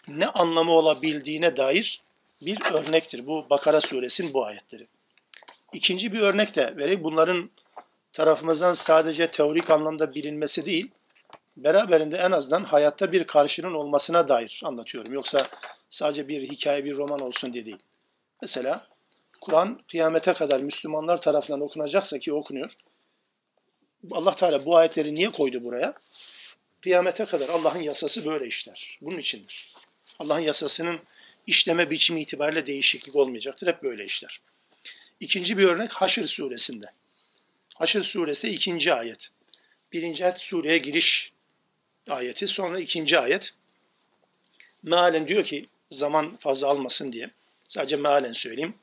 [0.09, 2.03] ne anlamı olabildiğine dair
[2.43, 3.27] bir örnektir.
[3.27, 4.87] Bu Bakara suresinin bu ayetleri.
[5.73, 7.05] İkinci bir örnek de vereyim.
[7.05, 7.51] Bunların
[8.13, 10.91] tarafımızdan sadece teorik anlamda bilinmesi değil,
[11.65, 15.13] beraberinde en azından hayatta bir karşının olmasına dair anlatıyorum.
[15.13, 15.49] Yoksa
[15.91, 17.79] sadece bir hikaye, bir roman olsun diye değil.
[18.43, 18.87] Mesela
[19.41, 22.77] Kur'an kıyamete kadar Müslümanlar tarafından okunacaksa ki okunuyor.
[24.11, 25.95] Allah Teala bu ayetleri niye koydu buraya?
[26.83, 28.99] Kıyamete kadar Allah'ın yasası böyle işler.
[29.03, 29.75] Bunun içindir.
[30.19, 31.01] Allah'ın yasasının
[31.47, 33.67] işleme biçimi itibariyle değişiklik olmayacaktır.
[33.67, 34.41] Hep böyle işler.
[35.21, 36.87] İkinci bir örnek Haşr suresinde.
[37.75, 39.29] Haşr suresi ikinci ayet.
[39.93, 41.33] Birinci ayet sureye giriş
[42.11, 42.47] ayeti.
[42.47, 43.55] Sonra ikinci ayet.
[44.83, 47.31] Mealen diyor ki zaman fazla almasın diye.
[47.69, 48.75] Sadece mealen söyleyeyim.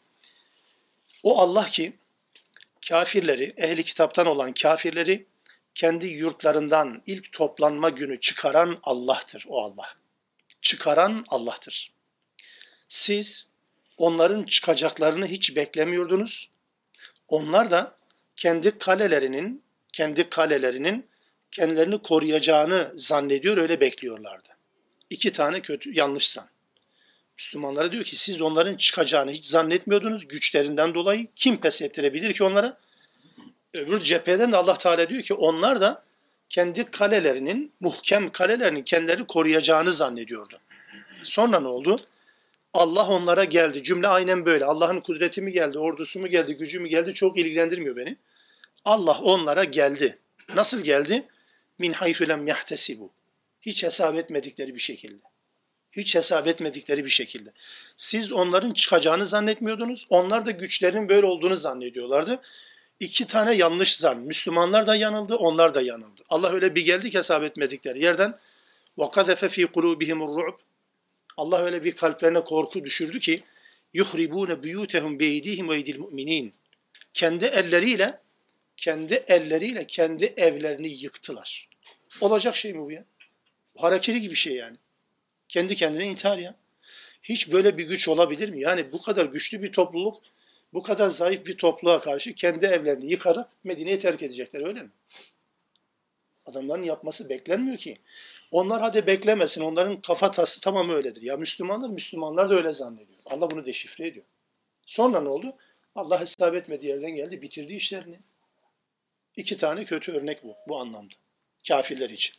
[1.24, 1.94] O Allah ki
[2.90, 5.26] kafirleri, ehli kitaptan olan kafirleri
[5.76, 9.96] kendi yurtlarından ilk toplanma günü çıkaran Allah'tır o Allah.
[10.62, 11.92] Çıkaran Allah'tır.
[12.88, 13.48] Siz
[13.98, 16.50] onların çıkacaklarını hiç beklemiyordunuz.
[17.28, 17.98] Onlar da
[18.36, 21.08] kendi kalelerinin, kendi kalelerinin
[21.56, 24.50] kendilerini koruyacağını zannediyor, öyle bekliyorlardı.
[25.10, 26.48] İki tane kötü, yanlış zan.
[27.38, 31.28] Müslümanlara diyor ki siz onların çıkacağını hiç zannetmiyordunuz güçlerinden dolayı.
[31.36, 32.78] Kim pes ettirebilir ki onlara?
[33.74, 36.04] Öbür cepheden de Allah Teala diyor ki onlar da
[36.50, 40.60] kendi kalelerinin, muhkem kalelerinin kendileri koruyacağını zannediyordu.
[41.24, 41.96] Sonra ne oldu?
[42.74, 43.84] Allah onlara geldi.
[43.84, 44.66] Cümle aynen böyle.
[44.66, 48.18] Allah'ın kudreti mi geldi, ordusu mu geldi, gücü mü geldi çok ilgilendirmiyor beni.
[48.86, 50.18] Allah onlara geldi.
[50.56, 51.28] Nasıl geldi?
[51.79, 53.11] Min haythu lem yahtesibu.
[53.61, 55.25] Hiç hesap etmedikleri bir şekilde.
[55.93, 57.53] Hiç hesap etmedikleri bir şekilde.
[57.97, 60.07] Siz onların çıkacağını zannetmiyordunuz.
[60.11, 62.41] Onlar da güçlerinin böyle olduğunu zannediyorlardı.
[63.01, 64.19] İki tane yanlış zan.
[64.19, 66.23] Müslümanlar da yanıldı, onlar da yanıldı.
[66.29, 68.39] Allah öyle bir geldi ki hesap etmedikleri yerden.
[68.99, 70.55] وَقَذَفَ ف۪ي قُلُوبِهِمُ الرُّعْبِ
[71.37, 73.43] Allah öyle bir kalplerine korku düşürdü ki
[73.95, 76.55] yuhribune buyutehum beydihim ve eydil müminin.
[77.15, 78.21] Kendi elleriyle
[78.78, 81.70] kendi elleriyle kendi evlerini yıktılar.
[82.22, 83.06] Olacak şey mi bu ya?
[83.78, 84.78] Harekeli gibi şey yani.
[85.48, 86.56] Kendi kendine intihar ya.
[87.24, 88.62] Hiç böyle bir güç olabilir mi?
[88.62, 90.24] Yani bu kadar güçlü bir topluluk,
[90.74, 94.90] bu kadar zayıf bir topluluğa karşı kendi evlerini yıkarak Medine'yi terk edecekler öyle mi?
[96.46, 97.98] Adamların yapması beklenmiyor ki.
[98.52, 99.62] Onlar hadi beklemesin.
[99.62, 101.22] Onların kafa tası tamam öyledir.
[101.22, 103.20] Ya Müslümanlar, Müslümanlar da öyle zannediyor.
[103.26, 104.26] Allah bunu deşifre ediyor.
[104.86, 105.58] Sonra ne oldu?
[105.96, 108.20] Allah hesap etmediği yerden geldi, bitirdi işlerini.
[109.38, 111.16] İki tane kötü örnek bu, bu anlamda.
[111.68, 112.36] Kafirler için.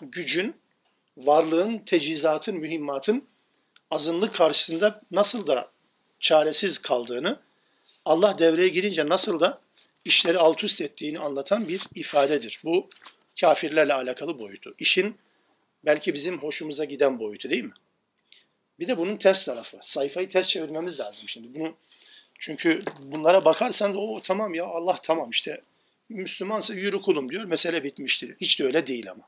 [0.00, 0.56] Gücün,
[1.16, 3.28] varlığın, tecizatın, mühimmatın
[3.90, 5.70] azınlık karşısında nasıl da
[6.20, 7.40] çaresiz kaldığını,
[8.04, 9.60] Allah devreye girince nasıl da
[10.04, 12.60] işleri alt üst ettiğini anlatan bir ifadedir.
[12.64, 12.88] Bu
[13.40, 14.74] kafirlerle alakalı boyutu.
[14.78, 15.16] İşin
[15.84, 17.72] belki bizim hoşumuza giden boyutu değil mi?
[18.78, 19.78] Bir de bunun ters tarafı.
[19.82, 21.60] Sayfayı ters çevirmemiz lazım şimdi.
[21.60, 21.74] Bunu
[22.38, 25.60] çünkü bunlara bakarsan o tamam ya Allah tamam işte
[26.10, 27.44] Müslümansa yürü kulum diyor.
[27.44, 28.36] Mesele bitmiştir.
[28.40, 29.22] Hiç de öyle değil ama.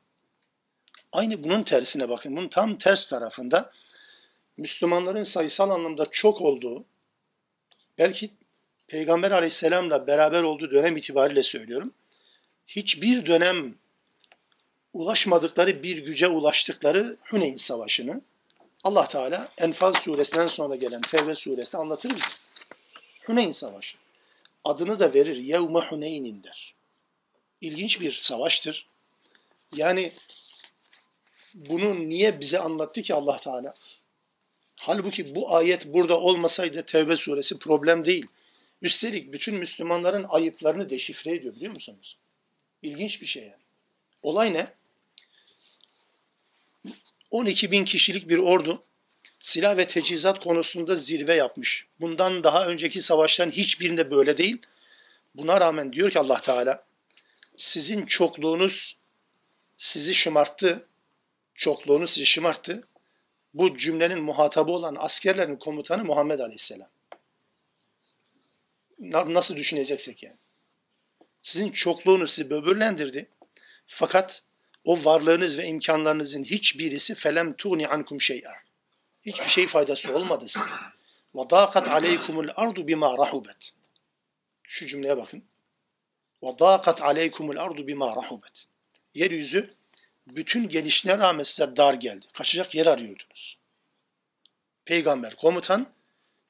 [1.12, 2.36] Aynı bunun tersine bakın.
[2.36, 3.72] Bunun tam ters tarafında
[4.56, 6.84] Müslümanların sayısal anlamda çok olduğu
[7.98, 8.30] belki
[8.88, 11.92] Peygamber aleyhisselamla beraber olduğu dönem itibariyle söylüyorum.
[12.66, 13.74] Hiçbir dönem
[14.92, 18.22] ulaşmadıkları bir güce ulaştıkları Huneyn Savaşı'nı
[18.84, 22.26] Allah Teala Enfal suresinden sonra gelen Tevbe suresinde anlatır bize.
[23.26, 24.01] Huneyn Savaşı.
[24.64, 25.36] Adını da verir.
[25.36, 26.74] Yevme Huneynin der.
[27.60, 28.86] İlginç bir savaştır.
[29.76, 30.12] Yani
[31.54, 33.74] bunu niye bize anlattı ki Allah Teala?
[34.76, 38.26] Halbuki bu ayet burada olmasaydı Tevbe suresi problem değil.
[38.82, 42.18] Üstelik bütün Müslümanların ayıplarını deşifre ediyor biliyor musunuz?
[42.82, 43.62] İlginç bir şey yani.
[44.22, 44.72] Olay ne?
[47.30, 48.82] 12 bin kişilik bir ordu
[49.42, 51.86] silah ve teçhizat konusunda zirve yapmış.
[52.00, 54.62] Bundan daha önceki savaşların hiçbirinde böyle değil.
[55.34, 56.84] Buna rağmen diyor ki Allah Teala
[57.56, 58.96] sizin çokluğunuz
[59.78, 60.86] sizi şımarttı.
[61.54, 62.82] Çokluğunuz sizi şımarttı.
[63.54, 66.88] Bu cümlenin muhatabı olan askerlerin komutanı Muhammed Aleyhisselam.
[69.00, 70.36] Nasıl düşüneceksek yani.
[71.42, 73.28] Sizin çokluğunuz sizi böbürlendirdi.
[73.86, 74.42] Fakat
[74.84, 78.71] o varlığınız ve imkanlarınızın hiçbirisi felem tuğni ankum şey'a.
[79.22, 80.70] Hiçbir şey faydası olmadı size.
[81.50, 83.72] Dâkat aleykumul ardu bima rahubet.
[84.62, 85.44] Şu cümleye bakın.
[86.42, 88.64] Dâkat aleykumul ardu bima rahubet.
[89.14, 89.74] Yeryüzü
[90.26, 92.26] bütün genişliğine rağmen size dar geldi.
[92.32, 93.58] Kaçacak yer arıyordunuz.
[94.84, 95.86] Peygamber komutan,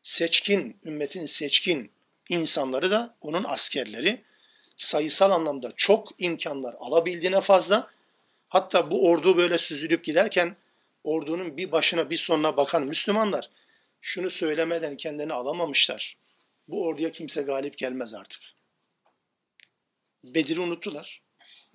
[0.02, 1.90] seçkin, ümmetin seçkin
[2.28, 4.22] insanları da onun askerleri
[4.76, 7.90] sayısal anlamda çok imkanlar alabildiğine fazla.
[8.48, 10.56] Hatta bu ordu böyle süzülüp giderken
[11.04, 13.50] ordunun bir başına bir sonuna bakan Müslümanlar
[14.00, 16.16] şunu söylemeden kendini alamamışlar.
[16.68, 18.42] Bu orduya kimse galip gelmez artık.
[20.24, 21.22] Bedir'i unuttular.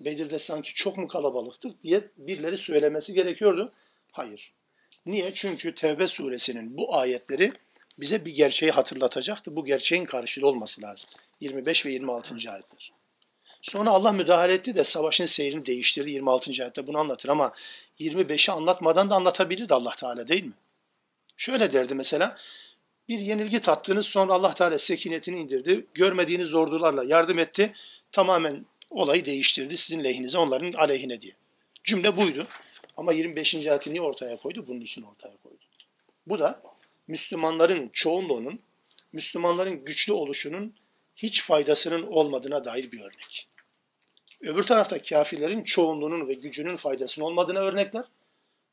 [0.00, 3.72] Bedir'de sanki çok mu kalabalıktık diye birileri söylemesi gerekiyordu.
[4.12, 4.52] Hayır.
[5.06, 5.34] Niye?
[5.34, 7.52] Çünkü Tevbe suresinin bu ayetleri
[7.98, 9.56] bize bir gerçeği hatırlatacaktı.
[9.56, 11.10] Bu gerçeğin karşılığı olması lazım.
[11.40, 12.34] 25 ve 26.
[12.34, 12.97] ayetler.
[13.62, 16.50] Sonra Allah müdahale etti de savaşın seyrini değiştirdi 26.
[16.62, 17.52] ayette bunu anlatır ama
[18.00, 20.52] 25'i anlatmadan da anlatabilirdi Allah Teala değil mi?
[21.36, 22.36] Şöyle derdi mesela
[23.08, 25.86] bir yenilgi tattınız sonra Allah Teala sekinetini indirdi.
[25.94, 27.72] Görmediğiniz ordularla yardım etti.
[28.12, 31.32] Tamamen olayı değiştirdi sizin lehinize onların aleyhine diye.
[31.84, 32.46] Cümle buydu.
[32.96, 33.54] Ama 25.
[33.54, 34.64] ayeti niye ortaya koydu?
[34.66, 35.64] Bunun için ortaya koydu.
[36.26, 36.62] Bu da
[37.08, 38.60] Müslümanların çoğunluğunun,
[39.12, 40.74] Müslümanların güçlü oluşunun
[41.18, 43.48] hiç faydasının olmadığına dair bir örnek.
[44.40, 48.04] Öbür tarafta kafirlerin çoğunluğunun ve gücünün faydasının olmadığına örnekler.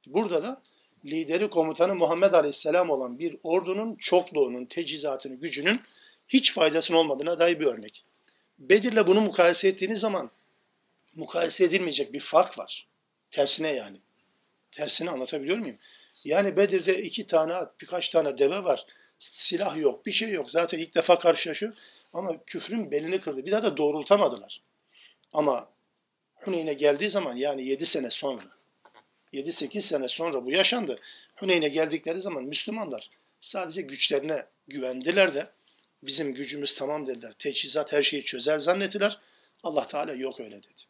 [0.08, 0.62] Burada da
[1.06, 5.82] lideri komutanı Muhammed Aleyhisselam olan bir ordunun çokluğunun, tecizatının, gücünün
[6.28, 8.04] hiç faydasının olmadığına dair bir örnek.
[8.60, 10.32] Bedir'le bunu mukayese ettiğiniz zaman
[11.16, 12.88] mukayese edilmeyecek bir fark var.
[13.32, 13.98] Tersine yani.
[14.72, 15.78] Tersini anlatabiliyor muyum?
[16.24, 18.86] Yani Bedir'de iki tane at, birkaç tane deve var.
[19.20, 20.52] Silah yok, bir şey yok.
[20.52, 21.74] Zaten ilk defa karşılaşıyor.
[22.16, 23.46] Ama küfrün belini kırdı.
[23.46, 24.62] Bir daha da doğrultamadılar.
[25.34, 25.70] Ama
[26.36, 28.44] Huneyn'e geldiği zaman yani 7 sene sonra,
[29.34, 31.00] 7-8 sene sonra bu yaşandı.
[31.36, 35.48] Huneyn'e geldikleri zaman Müslümanlar sadece güçlerine güvendiler de
[36.04, 37.34] bizim gücümüz tamam dediler.
[37.40, 39.20] Teçhizat her şeyi çözer zannettiler.
[39.64, 40.82] Allah Teala yok öyle dedi.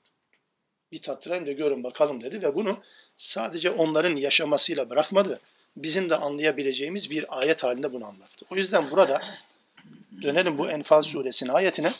[0.91, 2.79] Bir tattırayım da görün bakalım dedi ve bunu
[3.15, 5.41] sadece onların yaşamasıyla bırakmadı.
[5.77, 8.45] Bizim de anlayabileceğimiz bir ayet halinde bunu anlattı.
[8.51, 9.21] O yüzden burada
[10.21, 11.93] dönelim bu Enfal suresinin ayetine.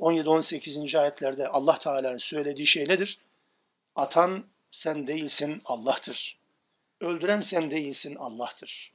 [0.00, 0.98] 17-18.
[0.98, 3.18] ayetlerde Allah Teala'nın söylediği şey nedir?
[3.96, 6.36] Atan sen değilsin Allah'tır.
[7.00, 8.92] Öldüren sen değilsin Allah'tır.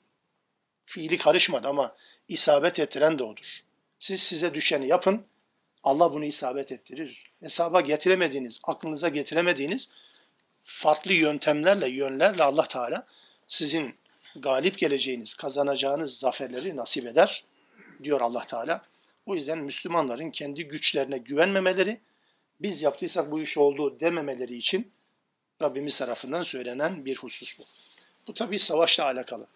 [0.85, 1.95] Fiili karışmadı ama
[2.27, 3.61] isabet ettiren de odur.
[3.99, 5.25] Siz size düşeni yapın,
[5.83, 7.31] Allah bunu isabet ettirir.
[7.39, 9.89] Hesaba getiremediğiniz, aklınıza getiremediğiniz
[10.63, 13.07] farklı yöntemlerle, yönlerle Allah Teala
[13.47, 13.95] sizin
[14.35, 17.43] galip geleceğiniz, kazanacağınız zaferleri nasip eder
[18.03, 18.81] diyor Allah Teala.
[19.25, 21.99] O yüzden Müslümanların kendi güçlerine güvenmemeleri,
[22.61, 24.91] biz yaptıysak bu iş oldu dememeleri için
[25.61, 27.63] Rabbimiz tarafından söylenen bir husus bu.
[28.27, 29.47] Bu tabi savaşla alakalı.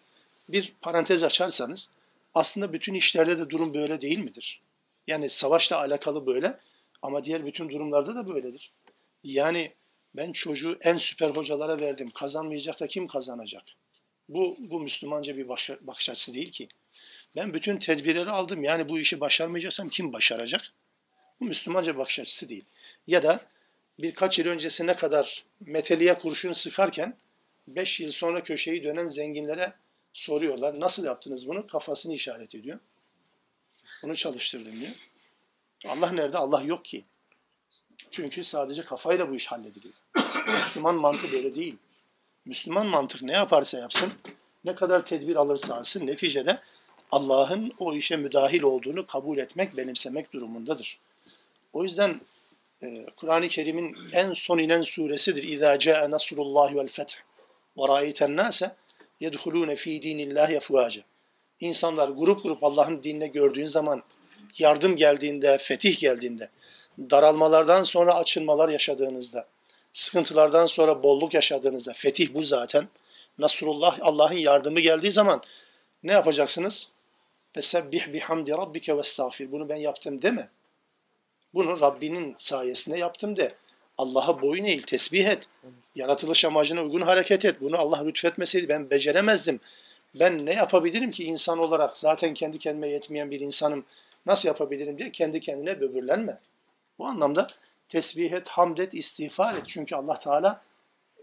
[0.48, 1.90] Bir parantez açarsanız
[2.34, 4.60] aslında bütün işlerde de durum böyle değil midir?
[5.06, 6.58] Yani savaşla alakalı böyle
[7.02, 8.72] ama diğer bütün durumlarda da böyledir.
[9.24, 9.72] Yani
[10.16, 12.10] ben çocuğu en süper hocalara verdim.
[12.10, 13.62] Kazanmayacak da kim kazanacak?
[14.28, 15.48] Bu, bu Müslümanca bir
[15.80, 16.68] bakış açısı değil ki.
[17.36, 18.62] Ben bütün tedbirleri aldım.
[18.62, 20.72] Yani bu işi başarmayacaksam kim başaracak?
[21.40, 22.64] Bu Müslümanca bakış açısı değil.
[23.06, 23.40] Ya da
[23.98, 27.16] birkaç yıl öncesine kadar meteliğe kurşun sıkarken
[27.68, 29.72] 5 yıl sonra köşeyi dönen zenginlere
[30.12, 30.80] soruyorlar.
[30.80, 31.66] Nasıl yaptınız bunu?
[31.66, 32.78] Kafasını işaret ediyor.
[34.02, 34.92] Bunu çalıştırdım diyor.
[35.86, 36.38] Allah nerede?
[36.38, 37.04] Allah yok ki.
[38.10, 39.94] Çünkü sadece kafayla bu iş hallediliyor.
[40.46, 41.76] Müslüman mantık böyle değil.
[42.44, 44.12] Müslüman mantık ne yaparsa yapsın,
[44.64, 46.60] ne kadar tedbir alırsa alsın, neticede
[47.14, 50.98] Allah'ın o işe müdahil olduğunu kabul etmek, benimsemek durumundadır.
[51.72, 52.20] O yüzden
[52.82, 55.42] e, Kur'an-ı Kerim'in en son inen suresidir.
[55.42, 57.14] İzâ câe nasrullahi vel feth
[57.78, 58.74] ve râiten nâse
[59.20, 61.00] yedhulûne fî dînillâhi efvâce.
[61.60, 64.02] İnsanlar grup grup Allah'ın dinine gördüğün zaman,
[64.58, 66.50] yardım geldiğinde, fetih geldiğinde,
[66.98, 69.46] daralmalardan sonra açılmalar yaşadığınızda,
[69.92, 72.88] sıkıntılardan sonra bolluk yaşadığınızda, fetih bu zaten.
[73.38, 75.42] Nasrullah, Allah'ın yardımı geldiği zaman
[76.02, 76.93] ne yapacaksınız?
[77.54, 79.52] Fesebbih bihamdi rabbike ve estağfir.
[79.52, 80.48] Bunu ben yaptım deme.
[81.54, 83.54] Bunu Rabbinin sayesinde yaptım de.
[83.98, 85.48] Allah'a boyun eğil, tesbih et.
[85.94, 87.60] Yaratılış amacına uygun hareket et.
[87.60, 89.60] Bunu Allah lütfetmeseydi ben beceremezdim.
[90.14, 93.84] Ben ne yapabilirim ki insan olarak zaten kendi kendime yetmeyen bir insanım.
[94.26, 96.38] Nasıl yapabilirim diye kendi kendine böbürlenme.
[96.98, 97.46] Bu anlamda
[97.88, 99.62] tesbih et, hamd et, istiğfar et.
[99.66, 100.62] Çünkü Allah Teala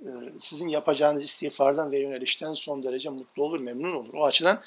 [0.02, 0.10] e,
[0.40, 4.14] sizin yapacağınız istiğfardan ve yönelişten son derece mutlu olur, memnun olur.
[4.14, 4.62] O açıdan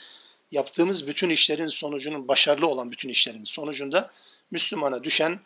[0.51, 4.11] yaptığımız bütün işlerin sonucunun, başarılı olan bütün işlerin sonucunda
[4.51, 5.41] Müslümana düşen,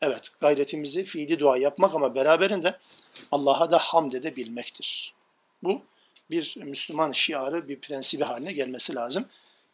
[0.00, 2.78] evet gayretimizi fiili dua yapmak ama beraberinde
[3.32, 5.14] Allah'a da hamd edebilmektir.
[5.62, 5.82] Bu
[6.30, 9.28] bir Müslüman şiarı, bir prensibi haline gelmesi lazım.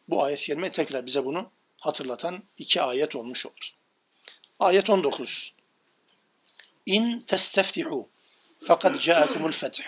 [0.09, 3.73] Bu ayet-i kerime tekrar bize bunu hatırlatan iki ayet olmuş olur.
[4.59, 5.53] Ayet 19.
[6.85, 8.09] in testeftihu
[8.63, 9.79] fakat ca'akumul feth.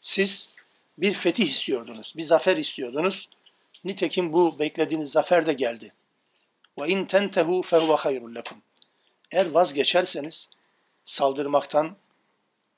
[0.00, 0.50] Siz
[0.98, 3.28] bir fetih istiyordunuz, bir zafer istiyordunuz.
[3.84, 5.92] Nitekim bu beklediğiniz zafer de geldi.
[6.78, 8.58] Ve in tentehu fehuve hayrul lekum.
[9.30, 10.48] Eğer vazgeçerseniz
[11.04, 11.96] saldırmaktan,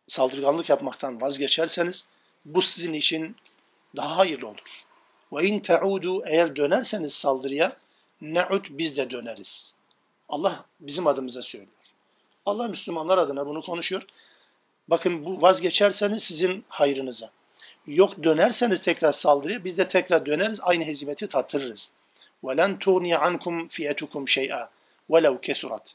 [0.07, 2.05] saldırganlık yapmaktan vazgeçerseniz
[2.45, 3.37] bu sizin için
[3.97, 4.85] daha hayırlı olur.
[5.33, 7.77] Ve in taudu eğer dönerseniz saldırıya
[8.21, 9.75] ne'ud biz de döneriz.
[10.29, 11.73] Allah bizim adımıza söylüyor.
[12.47, 14.03] Allah Müslümanlar adına bunu konuşuyor.
[14.89, 17.31] Bakın bu vazgeçerseniz sizin hayrınıza.
[17.88, 21.92] Yok dönerseniz tekrar saldırıya biz de tekrar döneriz aynı hezimeti tattırırız.
[22.44, 24.68] وَلَنْ تُغْنِيَ عَنْكُمْ فِيَتُكُمْ شَيْئًا
[25.10, 25.94] وَلَوْ كَثُرَتْ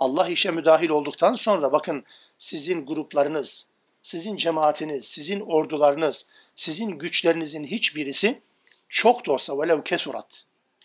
[0.00, 2.04] Allah işe müdahil olduktan sonra bakın
[2.38, 3.66] sizin gruplarınız,
[4.02, 8.40] sizin cemaatiniz, sizin ordularınız, sizin güçlerinizin hiçbirisi
[8.88, 10.44] çok da olsa velev kesurat.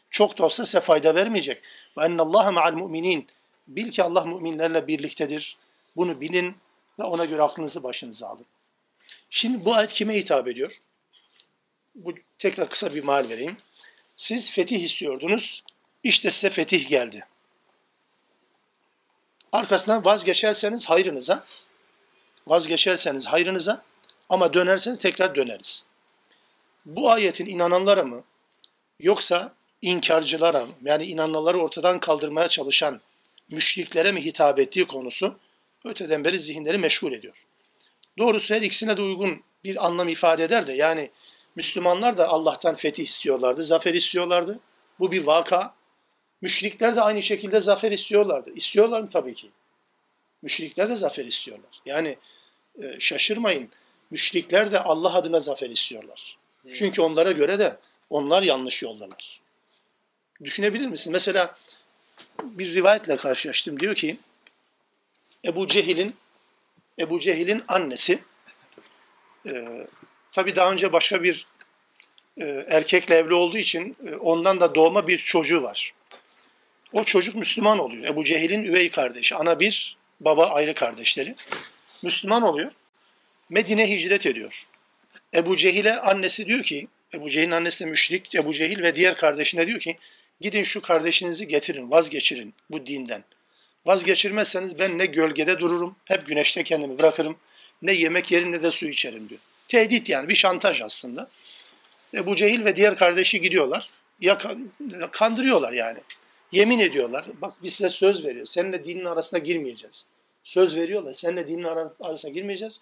[0.09, 1.61] Çok da olsa size fayda vermeyecek.
[1.97, 3.27] Ve ennallaha ma'al mu'minin.
[3.67, 5.57] Bil ki Allah müminlerle birliktedir.
[5.95, 6.55] Bunu bilin
[6.99, 8.45] ve ona göre aklınızı başınıza alın.
[9.30, 10.80] Şimdi bu ayet kime hitap ediyor?
[11.94, 13.56] Bu tekrar kısa bir mal vereyim.
[14.16, 15.64] Siz fetih istiyordunuz.
[16.02, 17.26] İşte size fetih geldi.
[19.52, 21.44] Arkasından vazgeçerseniz hayrınıza,
[22.46, 23.82] vazgeçerseniz hayrınıza
[24.28, 25.84] ama dönerseniz tekrar döneriz.
[26.86, 28.24] Bu ayetin inananlara mı
[29.00, 33.00] yoksa inkarcılara mı yani inananları ortadan kaldırmaya çalışan
[33.50, 35.38] müşriklere mi hitap ettiği konusu
[35.84, 37.45] öteden beri zihinleri meşgul ediyor.
[38.18, 41.10] Doğrusu her ikisine de uygun bir anlam ifade eder de yani
[41.56, 44.58] Müslümanlar da Allah'tan fetih istiyorlardı, zafer istiyorlardı.
[45.00, 45.74] Bu bir vaka.
[46.40, 48.50] Müşrikler de aynı şekilde zafer istiyorlardı.
[48.54, 49.08] İstiyorlar mı?
[49.08, 49.50] Tabii ki.
[50.42, 51.80] Müşrikler de zafer istiyorlar.
[51.86, 52.16] Yani
[52.82, 53.70] e, şaşırmayın.
[54.10, 56.38] Müşrikler de Allah adına zafer istiyorlar.
[56.74, 57.76] Çünkü onlara göre de
[58.10, 59.40] onlar yanlış yoldalar.
[60.44, 61.12] Düşünebilir misin?
[61.12, 61.56] Mesela
[62.42, 63.80] bir rivayetle karşılaştım.
[63.80, 64.18] Diyor ki
[65.44, 66.16] Ebu Cehil'in
[66.98, 68.18] Ebu Cehil'in annesi
[69.46, 69.86] e,
[70.32, 71.46] tabi daha önce başka bir
[72.40, 75.92] e, erkekle evli olduğu için e, ondan da doğma bir çocuğu var.
[76.92, 78.04] O çocuk Müslüman oluyor.
[78.04, 79.34] Ebu Cehil'in üvey kardeşi.
[79.34, 81.34] Ana bir, baba ayrı kardeşleri.
[82.02, 82.72] Müslüman oluyor.
[83.48, 84.66] Medine hicret ediyor.
[85.34, 89.66] Ebu Cehil'e annesi diyor ki, Ebu Cehil'in annesi de müşrik, Ebu Cehil ve diğer kardeşine
[89.66, 89.98] diyor ki,
[90.40, 93.24] gidin şu kardeşinizi getirin, vazgeçirin bu dinden.
[93.86, 97.36] Vazgeçirmezseniz ben ne gölgede dururum, hep güneşte kendimi bırakırım,
[97.82, 99.40] ne yemek yerim ne de su içerim diyor.
[99.68, 101.28] Tehdit yani bir şantaj aslında.
[102.14, 103.90] Ebu Cehil ve diğer kardeşi gidiyorlar.
[104.20, 104.38] Ya
[105.10, 105.98] kandırıyorlar yani.
[106.52, 107.24] Yemin ediyorlar.
[107.40, 108.50] Bak biz size söz veriyoruz.
[108.50, 110.06] Seninle dinin arasına girmeyeceğiz.
[110.44, 111.12] Söz veriyorlar.
[111.12, 111.64] Seninle dinin
[112.00, 112.80] arasına girmeyeceğiz.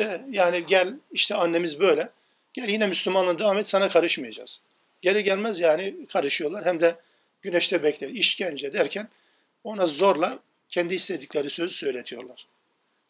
[0.00, 2.08] E, yani gel işte annemiz böyle.
[2.54, 4.60] Gel yine Müslümanlığa devam et sana karışmayacağız.
[5.02, 6.64] Geri gelmez yani karışıyorlar.
[6.64, 6.96] Hem de
[7.42, 8.08] güneşte bekler.
[8.08, 9.08] işkence derken
[9.64, 10.38] ona zorla
[10.68, 12.46] kendi istedikleri sözü söyletiyorlar.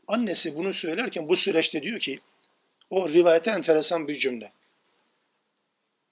[0.08, 2.20] Annesi bunu söylerken bu süreçte diyor ki
[2.90, 4.52] o rivayete enteresan bir cümle.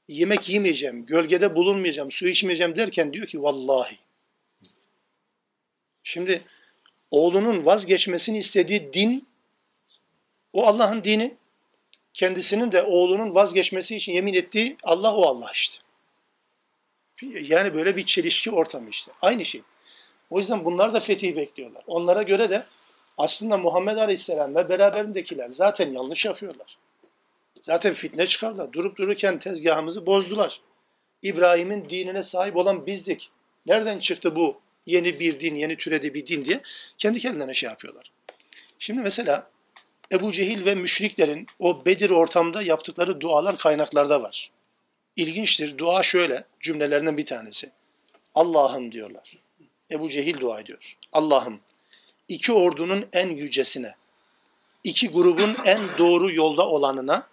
[0.08, 3.98] Yemek yemeyeceğim, gölgede bulunmayacağım, su içmeyeceğim derken diyor ki vallahi.
[6.02, 6.42] Şimdi
[7.10, 9.26] oğlunun vazgeçmesini istediği din
[10.52, 11.34] o Allah'ın dini.
[12.12, 15.76] Kendisinin de oğlunun vazgeçmesi için yemin ettiği Allah o Allah işte.
[17.22, 19.12] Yani böyle bir çelişki ortamı işte.
[19.22, 19.62] Aynı şey.
[20.30, 21.82] O yüzden bunlar da fetih bekliyorlar.
[21.86, 22.66] Onlara göre de
[23.18, 26.78] aslında Muhammed Aleyhisselam ve beraberindekiler zaten yanlış yapıyorlar.
[27.60, 28.72] Zaten fitne çıkarlar.
[28.72, 30.60] Durup dururken tezgahımızı bozdular.
[31.22, 33.30] İbrahim'in dinine sahip olan bizdik.
[33.66, 36.60] Nereden çıktı bu yeni bir din, yeni türedi bir din diye
[36.98, 38.10] kendi kendilerine şey yapıyorlar.
[38.78, 39.50] Şimdi mesela
[40.12, 44.50] Ebu Cehil ve müşriklerin o Bedir ortamda yaptıkları dualar kaynaklarda var.
[45.16, 45.78] İlginçtir.
[45.78, 47.72] Dua şöyle cümlelerinden bir tanesi.
[48.34, 49.43] Allah'ım diyorlar.
[49.90, 50.96] Ebu Cehil dua ediyor.
[51.12, 51.60] Allah'ım
[52.28, 53.94] iki ordunun en yücesine,
[54.84, 57.28] iki grubun en doğru yolda olanına,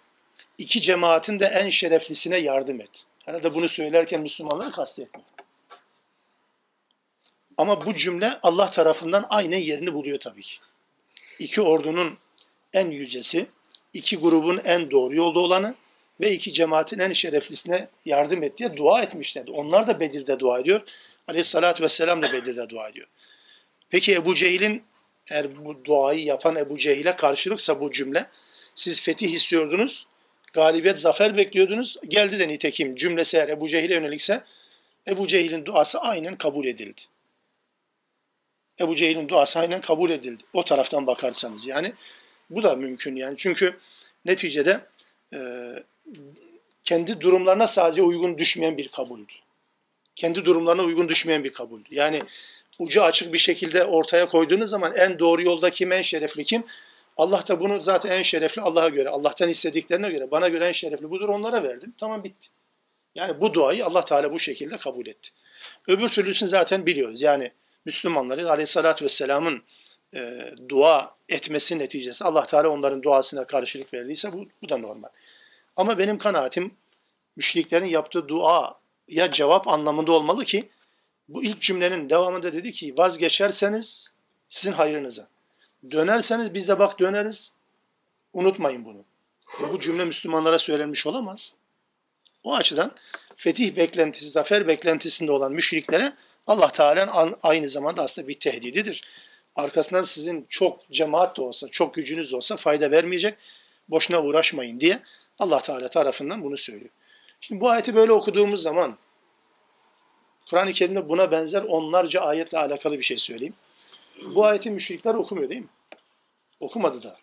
[0.58, 3.04] iki cemaatin de en şereflisine yardım et.
[3.24, 5.28] Herhalde bunu söylerken Müslümanları kastetmiyor.
[7.56, 10.56] Ama bu cümle Allah tarafından aynı yerini buluyor tabii ki.
[11.38, 12.18] İki ordunun
[12.72, 13.46] en yücesi,
[13.92, 15.74] iki grubun en doğru yolda olanı
[16.20, 19.50] ve iki cemaatin en şereflisine yardım et diye dua etmişlerdi.
[19.50, 20.82] Onlar da Bedir'de dua ediyor.
[21.28, 23.06] Aleyhissalatü vesselam da Bedir'de dua ediyor.
[23.90, 24.84] Peki Ebu Cehil'in
[25.30, 28.26] eğer bu duayı yapan Ebu Cehil'e karşılıksa bu cümle
[28.74, 30.06] siz fetih istiyordunuz,
[30.52, 31.96] galibiyet, zafer bekliyordunuz.
[32.08, 34.44] Geldi de nitekim cümlesi eğer Ebu Cehil'e yönelikse
[35.08, 37.00] Ebu Cehil'in duası aynen kabul edildi.
[38.80, 40.42] Ebu Cehil'in duası aynen kabul edildi.
[40.52, 41.92] O taraftan bakarsanız yani.
[42.50, 43.34] Bu da mümkün yani.
[43.36, 43.78] Çünkü
[44.24, 44.86] neticede
[45.34, 45.38] e,
[46.84, 49.32] kendi durumlarına sadece uygun düşmeyen bir kabuldü.
[50.16, 51.88] Kendi durumlarına uygun düşmeyen bir kabuldü.
[51.90, 52.22] Yani
[52.78, 56.64] ucu açık bir şekilde ortaya koyduğunuz zaman en doğru yolda kim, en şerefli kim?
[57.16, 61.10] Allah da bunu zaten en şerefli Allah'a göre, Allah'tan istediklerine göre, bana göre en şerefli
[61.10, 61.94] budur onlara verdim.
[61.98, 62.48] Tamam bitti.
[63.14, 65.30] Yani bu duayı Allah Teala bu şekilde kabul etti.
[65.88, 67.22] Öbür türlüsünü zaten biliyoruz.
[67.22, 67.52] Yani
[67.84, 69.62] Müslümanların aleyhissalatü vesselamın
[70.14, 75.08] e, dua etmesi neticesi Allah Teala onların duasına karşılık verdiyse bu, bu da normal.
[75.76, 76.74] Ama benim kanaatim
[77.36, 80.68] müşriklerin yaptığı dua ya cevap anlamında olmalı ki
[81.28, 84.10] bu ilk cümlenin devamında dedi ki vazgeçerseniz
[84.48, 85.28] sizin hayrınıza.
[85.90, 87.52] Dönerseniz biz de bak döneriz.
[88.32, 89.04] Unutmayın bunu.
[89.60, 91.52] E bu cümle Müslümanlara söylenmiş olamaz.
[92.44, 92.92] O açıdan
[93.36, 96.12] fetih beklentisi, zafer beklentisinde olan müşriklere
[96.46, 99.02] Allah Teala'nın aynı zamanda aslında bir tehdididir.
[99.56, 103.38] Arkasından sizin çok cemaat de olsa, çok gücünüz de olsa fayda vermeyecek.
[103.88, 105.02] Boşuna uğraşmayın diye
[105.38, 106.90] Allah Teala tarafından bunu söylüyor.
[107.42, 108.98] Şimdi bu ayeti böyle okuduğumuz zaman
[110.50, 113.54] Kur'an-ı Kerim'de buna benzer onlarca ayetle alakalı bir şey söyleyeyim.
[114.34, 115.68] Bu ayeti müşrikler okumuyor değil mi?
[116.60, 117.16] Okumadı da.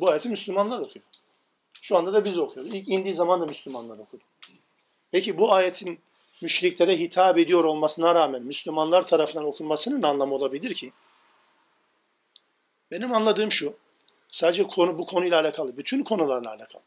[0.00, 1.04] Bu ayeti Müslümanlar okuyor.
[1.82, 2.74] Şu anda da biz okuyoruz.
[2.74, 4.22] İlk indiği zaman da Müslümanlar okudu.
[5.10, 6.00] Peki bu ayetin
[6.40, 10.92] müşriklere hitap ediyor olmasına rağmen Müslümanlar tarafından okunmasının anlamı olabilir ki?
[12.90, 13.76] Benim anladığım şu,
[14.28, 16.82] sadece konu bu konuyla alakalı, bütün konularla alakalı.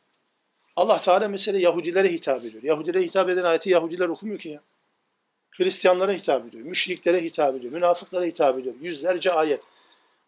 [0.76, 2.64] Allah Teala mesela Yahudilere hitap ediyor.
[2.64, 4.62] Yahudilere hitap eden ayeti Yahudiler okumuyor ki ya.
[5.52, 8.76] Hristiyanlara hitap ediyor, müşriklere hitap ediyor, münafıklara hitap ediyor.
[8.82, 9.64] Yüzlerce ayet.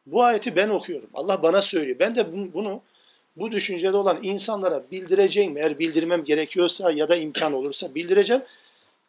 [0.06, 1.10] Bu ayeti ben okuyorum.
[1.14, 2.00] Allah bana söylüyor.
[2.00, 2.82] Ben de bunu
[3.36, 5.58] bu düşüncede olan insanlara bildireceğim.
[5.58, 8.44] Eğer bildirmem gerekiyorsa ya da imkan olursa bildireceğim.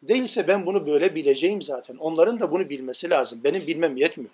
[0.03, 1.95] Değilse ben bunu böyle bileceğim zaten.
[1.95, 3.41] Onların da bunu bilmesi lazım.
[3.43, 4.31] Benim bilmem yetmiyor.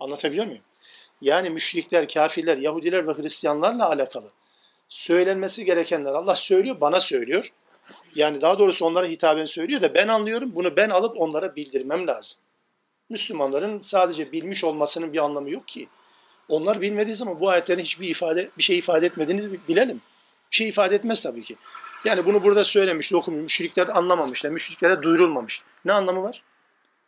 [0.00, 0.62] Anlatabiliyor muyum?
[1.20, 4.30] Yani müşrikler, kafirler, Yahudiler ve Hristiyanlarla alakalı
[4.92, 7.52] söylenmesi gerekenler Allah söylüyor, bana söylüyor.
[8.14, 10.54] Yani daha doğrusu onlara hitaben söylüyor da ben anlıyorum.
[10.54, 12.38] Bunu ben alıp onlara bildirmem lazım.
[13.10, 15.88] Müslümanların sadece bilmiş olmasının bir anlamı yok ki.
[16.48, 20.00] Onlar bilmediği zaman bu ayetlerin hiçbir ifade bir şey ifade etmediğini bilelim.
[20.50, 21.56] Bir şey ifade etmez tabii ki.
[22.04, 23.42] Yani bunu burada söylemiş, okumuyor.
[23.42, 24.50] Müşrikler anlamamışlar.
[24.50, 25.62] Müşriklere duyurulmamış.
[25.84, 26.42] Ne anlamı var?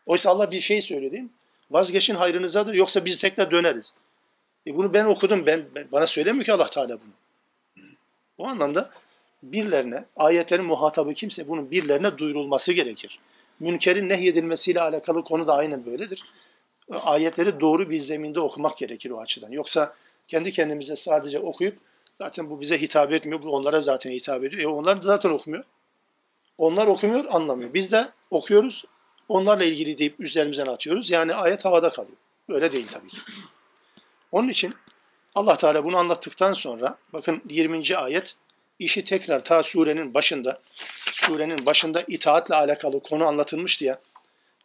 [0.06, 1.30] Oysa Allah bir şey söylüyor değil mi?
[1.70, 3.94] Vazgeçin hayrınızadır yoksa biz tekrar döneriz.
[4.66, 5.46] E bunu ben okudum.
[5.46, 7.23] Ben, ben bana söylemiyor ki Allah Teala bunu.
[8.38, 8.90] O anlamda
[9.42, 13.18] birlerine, ayetlerin muhatabı kimse bunun birlerine duyurulması gerekir.
[13.60, 16.24] Münkerin nehyedilmesiyle alakalı konu da aynen böyledir.
[16.90, 19.50] Ayetleri doğru bir zeminde okumak gerekir o açıdan.
[19.50, 19.94] Yoksa
[20.28, 21.78] kendi kendimize sadece okuyup
[22.20, 24.62] zaten bu bize hitap etmiyor, bu onlara zaten hitap ediyor.
[24.62, 25.64] E onlar da zaten okumuyor.
[26.58, 27.74] Onlar okumuyor, anlamıyor.
[27.74, 28.84] Biz de okuyoruz,
[29.28, 31.10] onlarla ilgili deyip üzerimizden atıyoruz.
[31.10, 32.16] Yani ayet havada kalıyor.
[32.48, 33.18] Böyle değil tabii ki.
[34.32, 34.74] Onun için
[35.34, 37.96] Allah Teala bunu anlattıktan sonra bakın 20.
[37.96, 38.36] ayet
[38.78, 40.60] işi tekrar ta surenin başında
[41.12, 44.00] surenin başında itaatle alakalı konu anlatılmıştı ya.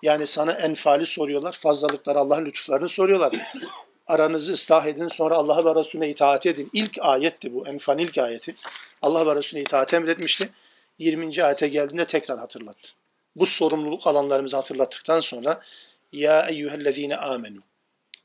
[0.02, 3.34] Yani sana enfali soruyorlar, fazlalıklar Allah'ın lütuflarını soruyorlar.
[4.08, 6.70] Aranızı ıslah edin, sonra Allah'a ve Resulüne itaat edin.
[6.74, 8.56] İlk ayetti bu, Enfal ilk ayeti.
[9.02, 10.50] Allah ve Resulüne itaat emretmişti.
[11.00, 11.44] 20.
[11.44, 12.90] ayete geldiğinde tekrar hatırlattı.
[13.36, 15.62] Bu sorumluluk alanlarımızı hatırlattıktan sonra
[16.12, 17.60] Ya eyyühellezine amenu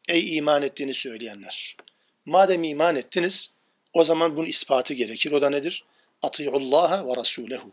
[0.09, 1.77] Ey iman ettiğini söyleyenler.
[2.27, 3.51] Madem iman ettiniz,
[3.93, 5.33] o zaman bunun ispatı gerekir.
[5.33, 5.85] O da nedir?
[6.23, 7.71] Ati'ullaha ve rasulehu.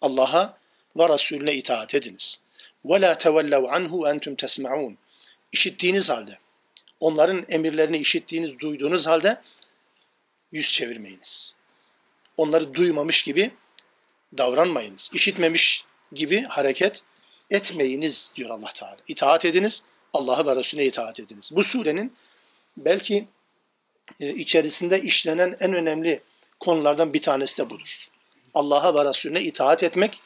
[0.00, 0.58] Allah'a
[0.96, 2.40] ve Resulüne itaat ediniz.
[2.84, 4.98] Ve la tevellev anhu entum tesma'un.
[5.52, 6.38] İşittiğiniz halde,
[7.00, 9.40] onların emirlerini işittiğiniz, duyduğunuz halde
[10.52, 11.54] yüz çevirmeyiniz.
[12.36, 13.50] Onları duymamış gibi
[14.38, 15.10] davranmayınız.
[15.12, 17.02] İşitmemiş gibi hareket
[17.50, 18.96] etmeyiniz diyor Allah Teala.
[19.08, 19.82] İtaat ediniz,
[20.12, 21.50] Allah'a ve Resulüne itaat ediniz.
[21.52, 22.16] Bu surenin
[22.76, 23.28] belki
[24.20, 26.20] içerisinde işlenen en önemli
[26.60, 28.08] konulardan bir tanesi de budur.
[28.54, 30.20] Allah'a ve Resulüne itaat etmek,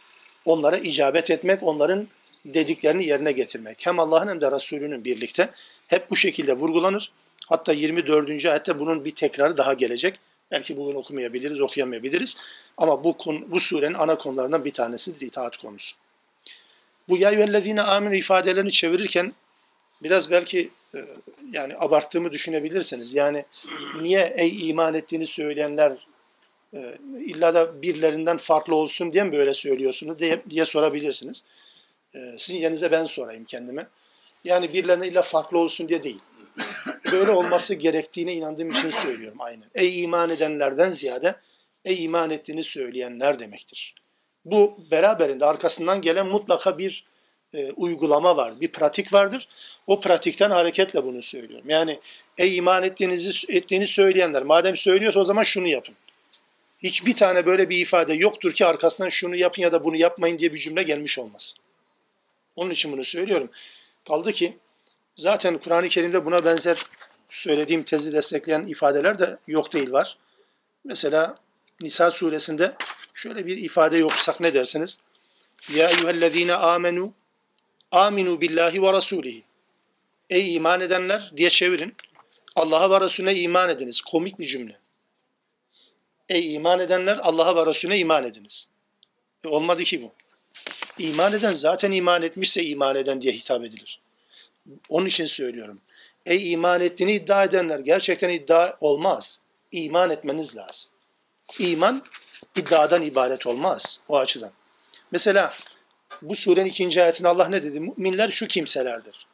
[0.45, 2.09] onlara icabet etmek, onların
[2.45, 3.87] dediklerini yerine getirmek.
[3.87, 5.51] Hem Allah'ın hem de Resulünün birlikte
[5.89, 7.13] hep bu şekilde vurgulanır.
[7.47, 8.47] Hatta 24.
[8.47, 10.21] ayette bunun bir tekrarı daha gelecek.
[10.51, 12.37] Belki bugün okumayabiliriz, okuyamayabiliriz.
[12.77, 13.17] Ama bu,
[13.47, 15.97] bu surenin ana konularından bir tanesidir itaat konusu.
[17.09, 19.33] Bu ya yüellezine amin ifadelerini çevirirken
[20.03, 20.71] biraz belki e,
[21.53, 23.15] yani abarttığımı düşünebilirsiniz.
[23.15, 23.45] Yani
[24.01, 25.93] niye ey iman ettiğini söyleyenler
[26.75, 31.45] e, illa da birilerinden farklı olsun diye mi böyle söylüyorsunuz diye, diye sorabilirsiniz.
[32.15, 33.87] E, sizin yerinize ben sorayım kendime.
[34.45, 36.21] Yani birilerine illa farklı olsun diye değil.
[37.13, 39.69] Böyle olması gerektiğine inandığım için söylüyorum aynen.
[39.75, 41.37] Ey iman edenlerden ziyade
[41.85, 43.95] ey iman ettiğini söyleyenler demektir.
[44.45, 47.05] Bu beraberinde arkasından gelen mutlaka bir
[47.55, 49.49] e, uygulama var, bir pratik vardır.
[49.87, 51.71] O pratikten hareketle bunu söylüyorum.
[51.71, 52.01] Yani
[52.39, 55.95] ey iman ettiğinizi ettiğini söyleyenler madem söylüyorsa o zaman şunu yapın.
[56.79, 60.53] Hiçbir tane böyle bir ifade yoktur ki arkasından şunu yapın ya da bunu yapmayın diye
[60.53, 61.59] bir cümle gelmiş olmasın.
[62.57, 63.51] Onun için bunu söylüyorum.
[64.09, 64.59] Kaldı ki
[65.17, 66.85] zaten Kur'an-ı Kerim'de buna benzer
[67.29, 70.19] söylediğim tezi destekleyen ifadeler de yok değil var.
[70.85, 71.37] Mesela
[71.81, 72.75] Nisa suresinde
[73.15, 74.99] şöyle bir ifade yoksak ne dersiniz?
[75.75, 77.13] Ya eyyühellezine amenu
[77.91, 79.43] aminu billahi ve rasulihi.
[80.31, 81.95] Ey iman edenler diye çevirin.
[82.57, 84.01] Allah'a ve Resulüne iman ediniz.
[84.01, 84.79] Komik bir cümle.
[86.29, 88.69] Ey iman edenler Allah'a ve Resulüne iman ediniz.
[89.45, 90.13] E olmadı ki bu.
[90.99, 94.01] İman eden zaten iman etmişse iman eden diye hitap edilir.
[94.89, 95.81] Onun için söylüyorum.
[96.27, 99.41] Ey iman ettiğini iddia edenler gerçekten iddia olmaz.
[99.73, 100.91] İman etmeniz lazım.
[101.59, 102.05] İman
[102.57, 104.53] iddiadan ibaret olmaz o açıdan.
[105.13, 105.55] Mesela
[106.23, 107.81] bu surenin ikinci ayetinde Allah ne dedi?
[107.81, 109.27] Müminler şu kimselerdir.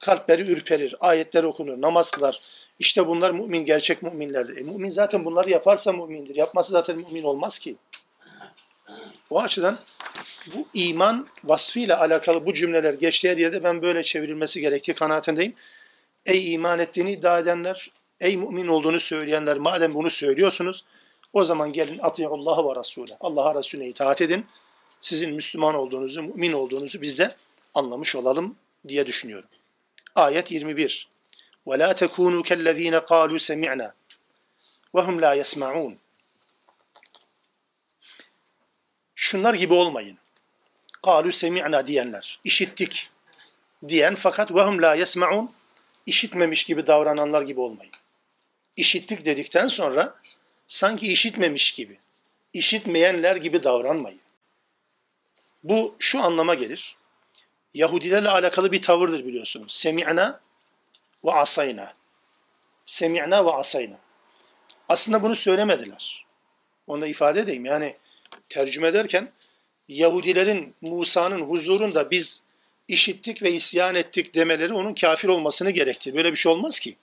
[0.00, 2.40] Kalpleri ürperir, ayetler okunur, namaz kılar.
[2.78, 4.56] İşte bunlar mümin, gerçek müminlerdir.
[4.56, 6.34] E, mümin zaten bunları yaparsa mümindir.
[6.34, 7.76] Yapması zaten mümin olmaz ki.
[9.30, 9.78] O açıdan
[10.54, 15.54] bu iman vasfıyla alakalı bu cümleler geçtiği her yerde ben böyle çevrilmesi gerektiği kanaatindeyim.
[16.26, 17.90] Ey iman ettiğini iddia edenler,
[18.20, 20.84] ey mümin olduğunu söyleyenler madem bunu söylüyorsunuz
[21.32, 23.12] o zaman gelin Allah'a ve Resulü.
[23.20, 24.46] Allah'a Resulüne itaat edin
[24.99, 27.35] Sizin Müslüman olduğunuzu, mümin olduğunuzu biz de
[27.73, 28.55] anlamış olalım
[28.87, 29.49] diye düşünüyorum.
[30.15, 31.07] Ayet 21.
[31.67, 33.91] وَلَا تَكُونُوا كَالَّذ۪ينَ قَالُوا سَمِعْنَا
[34.93, 35.95] وَهُمْ لَا يَسْمَعُونَ
[39.15, 40.17] Şunlar gibi olmayın.
[41.03, 42.39] قَالُوا سَمِعْنَا diyenler.
[42.43, 43.09] işittik
[43.87, 45.47] diyen fakat وَهُمْ لَا يَسْمَعُونَ
[46.05, 47.93] işitmemiş gibi davrananlar gibi olmayın.
[48.75, 50.15] İşittik dedikten sonra
[50.67, 51.97] sanki işitmemiş gibi,
[52.53, 54.21] işitmeyenler gibi davranmayın.
[55.64, 56.96] Bu şu anlama gelir.
[57.74, 59.74] Yahudilerle alakalı bir tavırdır biliyorsunuz.
[59.74, 60.40] Semi'na
[61.24, 61.94] ve asayna.
[62.86, 63.98] Semi'na ve asayna.
[64.88, 66.26] Aslında bunu söylemediler.
[66.86, 67.64] Onu da ifade edeyim.
[67.64, 67.96] Yani
[68.48, 69.32] tercüme ederken
[69.88, 72.42] Yahudilerin Musa'nın huzurunda biz
[72.88, 76.16] işittik ve isyan ettik demeleri onun kafir olmasını gerektirir.
[76.16, 76.96] Böyle bir şey olmaz ki.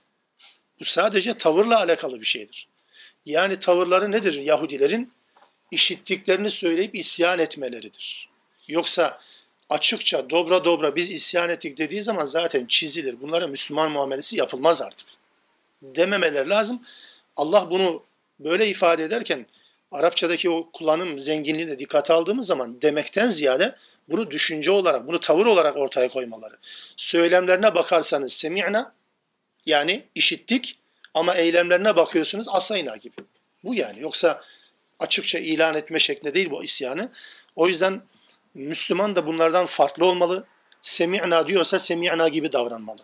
[0.79, 2.67] Bu sadece tavırla alakalı bir şeydir.
[3.25, 5.13] Yani tavırları nedir Yahudilerin?
[5.71, 8.26] İşittiklerini söyleyip isyan etmeleridir.
[8.67, 9.19] Yoksa
[9.69, 13.21] açıkça dobra dobra biz isyan ettik dediği zaman zaten çizilir.
[13.21, 15.07] Bunlara Müslüman muamelesi yapılmaz artık.
[15.81, 16.81] Dememeler lazım.
[17.35, 18.03] Allah bunu
[18.39, 19.45] böyle ifade ederken
[19.91, 23.75] Arapçadaki o kullanım zenginliğini de dikkate aldığımız zaman demekten ziyade
[24.09, 26.57] bunu düşünce olarak, bunu tavır olarak ortaya koymaları.
[26.97, 28.93] Söylemlerine bakarsanız semi'na
[29.65, 30.77] yani işittik
[31.13, 33.15] ama eylemlerine bakıyorsunuz asayna gibi.
[33.63, 34.01] Bu yani.
[34.01, 34.43] Yoksa
[34.99, 37.11] açıkça ilan etme şeklinde değil bu isyanı.
[37.55, 38.01] O yüzden
[38.53, 40.45] Müslüman da bunlardan farklı olmalı.
[40.81, 43.01] Semi'na diyorsa semi'na gibi davranmalı.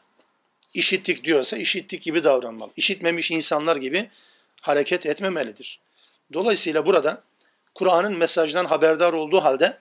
[0.74, 2.72] İşittik diyorsa işittik gibi davranmalı.
[2.76, 4.10] İşitmemiş insanlar gibi
[4.62, 5.80] hareket etmemelidir.
[6.34, 7.24] Dolayısıyla burada
[7.76, 9.80] Kur'an'ın mesajdan haberdar olduğu halde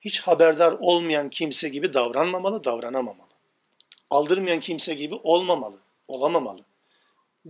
[0.00, 3.32] hiç haberdar olmayan kimse gibi davranmamalı, davranamamalı.
[4.10, 5.76] Aldırmayan kimse gibi olmamalı,
[6.08, 6.60] olamamalı.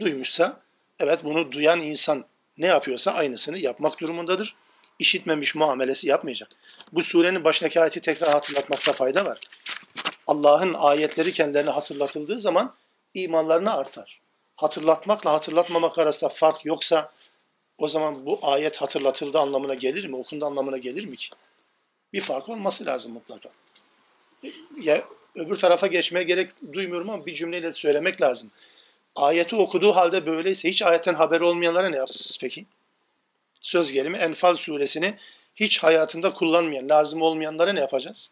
[0.00, 0.60] Duymuşsa,
[1.00, 2.24] evet bunu duyan insan
[2.58, 4.54] ne yapıyorsa aynısını yapmak durumundadır.
[5.02, 6.48] İşitmemiş muamelesi yapmayacak.
[6.92, 9.38] Bu surenin başındaki ayeti tekrar hatırlatmakta fayda var.
[10.26, 12.74] Allah'ın ayetleri kendilerine hatırlatıldığı zaman
[13.14, 14.20] imanlarına artar.
[14.56, 17.12] Hatırlatmakla hatırlatmamak arasında fark yoksa
[17.78, 20.16] o zaman bu ayet hatırlatıldı anlamına gelir mi?
[20.16, 21.28] Okundu anlamına gelir mi ki?
[22.12, 23.48] Bir fark olması lazım mutlaka.
[24.82, 28.50] Ya öbür tarafa geçmeye gerek duymuyorum ama bir cümleyle söylemek lazım.
[29.16, 32.66] Ayeti okuduğu halde böyleyse hiç ayetten haber olmayanlara ne yapacağız peki?
[33.62, 35.14] Söz gelimi Enfal suresini
[35.54, 38.30] hiç hayatında kullanmayan, lazım olmayanlara ne yapacağız?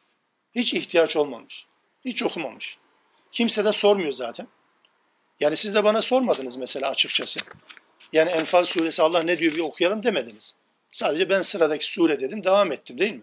[0.55, 1.66] Hiç ihtiyaç olmamış.
[2.05, 2.78] Hiç okumamış.
[3.33, 4.49] Kimse de sormuyor zaten.
[5.41, 7.41] Yani siz de bana sormadınız mesela açıkçası.
[8.12, 10.55] Yani Enfal suresi Allah ne diyor bir okuyalım demediniz.
[10.91, 13.22] Sadece ben sıradaki sure dedim, devam ettim değil mi?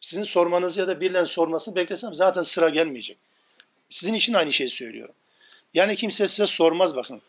[0.00, 3.18] Sizin sormanızı ya da birilerinin sormasını beklesem zaten sıra gelmeyecek.
[3.90, 5.14] Sizin için aynı şeyi söylüyorum.
[5.74, 7.22] Yani kimse size sormaz bakın.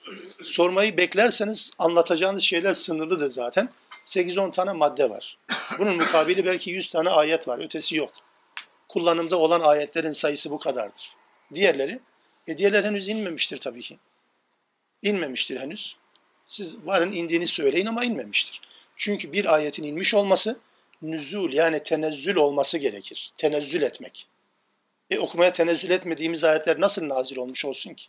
[0.44, 3.70] Sormayı beklerseniz anlatacağınız şeyler sınırlıdır zaten.
[4.08, 5.38] 8-10 tane madde var.
[5.80, 7.60] Bunun mukabili belki 100 tane ayet var.
[7.60, 8.14] Ötesi yok.
[8.88, 11.16] Kullanımda olan ayetlerin sayısı bu kadardır.
[11.54, 12.00] Diğerleri,
[12.48, 14.00] e diğerler henüz inmemiştir tabii ki.
[15.02, 15.96] İnmemiştir henüz.
[16.48, 18.62] Siz varın indiğini söyleyin ama inmemiştir.
[18.96, 20.60] Çünkü bir ayetin inmiş olması
[21.02, 23.34] nüzul yani tenezzül olması gerekir.
[23.38, 24.28] Tenezzül etmek.
[25.10, 28.08] E okumaya tenezzül etmediğimiz ayetler nasıl nazil olmuş olsun ki?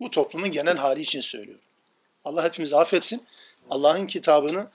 [0.00, 1.64] Bu toplumun genel hali için söylüyorum.
[2.24, 3.26] Allah hepimizi affetsin.
[3.70, 4.70] Allah'ın kitabını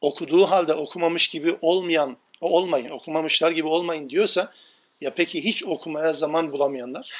[0.00, 4.52] okuduğu halde okumamış gibi olmayan, olmayın, okumamışlar gibi olmayın diyorsa
[5.00, 7.12] ya peki hiç okumaya zaman bulamayanlar,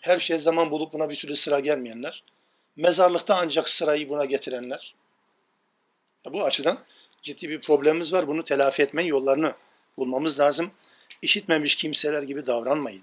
[0.00, 2.22] her şeye zaman bulup buna bir türlü sıra gelmeyenler,
[2.76, 4.94] mezarlıkta ancak sırayı buna getirenler.
[6.26, 6.78] Ya bu açıdan
[7.22, 8.28] ciddi bir problemimiz var.
[8.28, 9.54] Bunu telafi etmenin yollarını
[9.98, 10.70] bulmamız lazım.
[11.22, 13.02] İşitmemiş kimseler gibi davranmayın.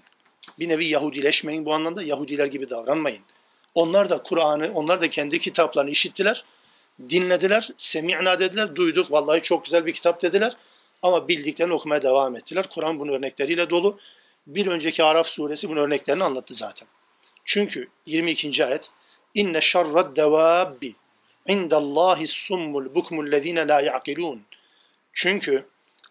[0.58, 3.22] Bir nevi Yahudileşmeyin bu anlamda Yahudiler gibi davranmayın.
[3.74, 6.44] Onlar da Kur'an'ı, onlar da kendi kitaplarını işittiler,
[7.08, 10.56] dinlediler, semi'na dediler, duyduk, vallahi çok güzel bir kitap dediler.
[11.02, 12.66] Ama bildiklerini okumaya devam ettiler.
[12.74, 13.98] Kur'an bunun örnekleriyle dolu.
[14.46, 16.88] Bir önceki Araf suresi bunun örneklerini anlattı zaten.
[17.44, 18.64] Çünkü 22.
[18.64, 18.90] ayet
[19.34, 20.94] İnne şerrad devabbi
[21.48, 24.46] indallahi summul bukmul lezine la ya'kilun.
[25.12, 25.66] Çünkü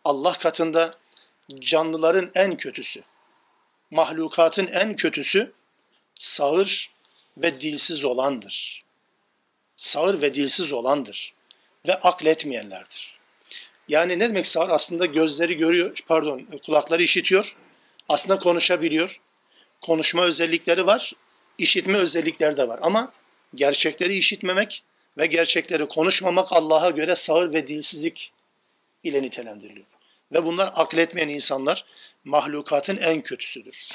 [0.06, 0.98] Allah katında
[1.60, 3.04] canlıların en kötüsü,
[3.92, 5.54] mahlukatın en kötüsü
[6.16, 6.92] sağır
[7.38, 8.83] ve dilsiz olandır.
[9.78, 11.34] Sağır ve dilsiz olandır
[11.88, 13.20] ve akletmeyenlerdir.
[13.88, 14.70] Yani ne demek sağır?
[14.70, 17.56] Aslında gözleri görüyor, pardon kulakları işitiyor,
[18.10, 19.20] aslında konuşabiliyor.
[19.82, 21.14] Konuşma özellikleri var,
[21.58, 22.80] işitme özellikleri de var.
[22.82, 23.14] Ama
[23.56, 24.84] gerçekleri işitmemek
[25.18, 28.32] ve gerçekleri konuşmamak Allah'a göre sağır ve dilsizlik
[29.04, 29.86] ile nitelendiriliyor.
[30.32, 31.86] Ve bunlar akletmeyen insanlar
[32.24, 33.90] mahlukatın en kötüsüdür.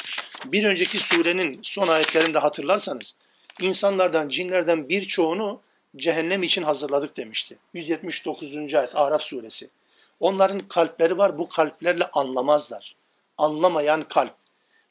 [0.45, 3.15] Bir önceki surenin son ayetlerinde hatırlarsanız
[3.61, 5.61] insanlardan, cinlerden birçoğunu
[5.98, 7.58] cehennem için hazırladık demişti.
[7.74, 8.56] 179.
[8.56, 9.70] ayet Araf suresi.
[10.20, 12.96] Onların kalpleri var, bu kalplerle anlamazlar.
[13.38, 14.34] Anlamayan kalp.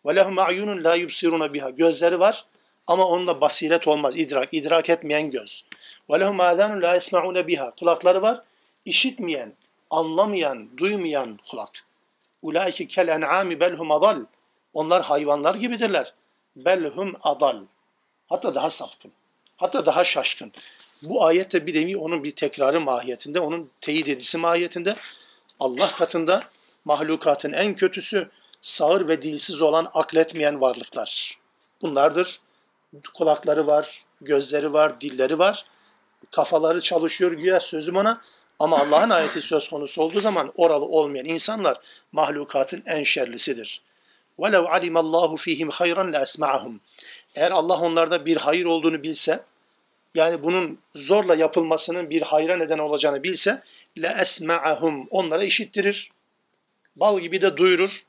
[0.04, 2.44] وَلَهُمْ اَعْيُنٌ لَا يُبْصِرُونَ biha Gözleri var
[2.86, 5.64] ama onunla basiret olmaz, idrak, idrak etmeyen göz.
[6.08, 8.42] وَلَهُمْ اَذَانٌ لَا يَسْمَعُونَ biha Kulakları var,
[8.84, 9.52] işitmeyen,
[9.90, 11.84] anlamayan, duymayan kulak.
[12.42, 14.24] Ulaike kel en'ami belhum adal.
[14.74, 16.14] Onlar hayvanlar gibidirler.
[16.56, 17.56] Belhum adal.
[18.28, 19.12] Hatta daha sapkın.
[19.56, 20.52] Hatta daha şaşkın.
[21.02, 24.96] Bu ayette bir nevi onun bir tekrarı mahiyetinde, onun teyit edilisi mahiyetinde
[25.60, 26.44] Allah katında
[26.84, 28.30] mahlukatın en kötüsü
[28.60, 31.38] sağır ve dilsiz olan akletmeyen varlıklar.
[31.82, 32.40] Bunlardır.
[33.14, 35.64] Kulakları var, gözleri var, dilleri var.
[36.30, 38.20] Kafaları çalışıyor güya sözüm ona.
[38.58, 41.80] Ama Allah'ın ayeti söz konusu olduğu zaman oralı olmayan insanlar
[42.12, 43.82] mahlukatın en şerlisidir.
[44.38, 46.78] وَلَوْ عَلِمَ اللّٰهُ ف۪يهِمْ خَيْرًا لَاَسْمَعَهُمْ
[47.34, 49.44] Eğer Allah onlarda bir hayır olduğunu bilse,
[50.16, 53.62] yani bunun zorla yapılmasının bir hayra neden olacağını bilse,
[53.96, 56.10] لَاَسْمَعَهُمْ Onlara işittirir.
[56.96, 58.04] Bal gibi de duyurur.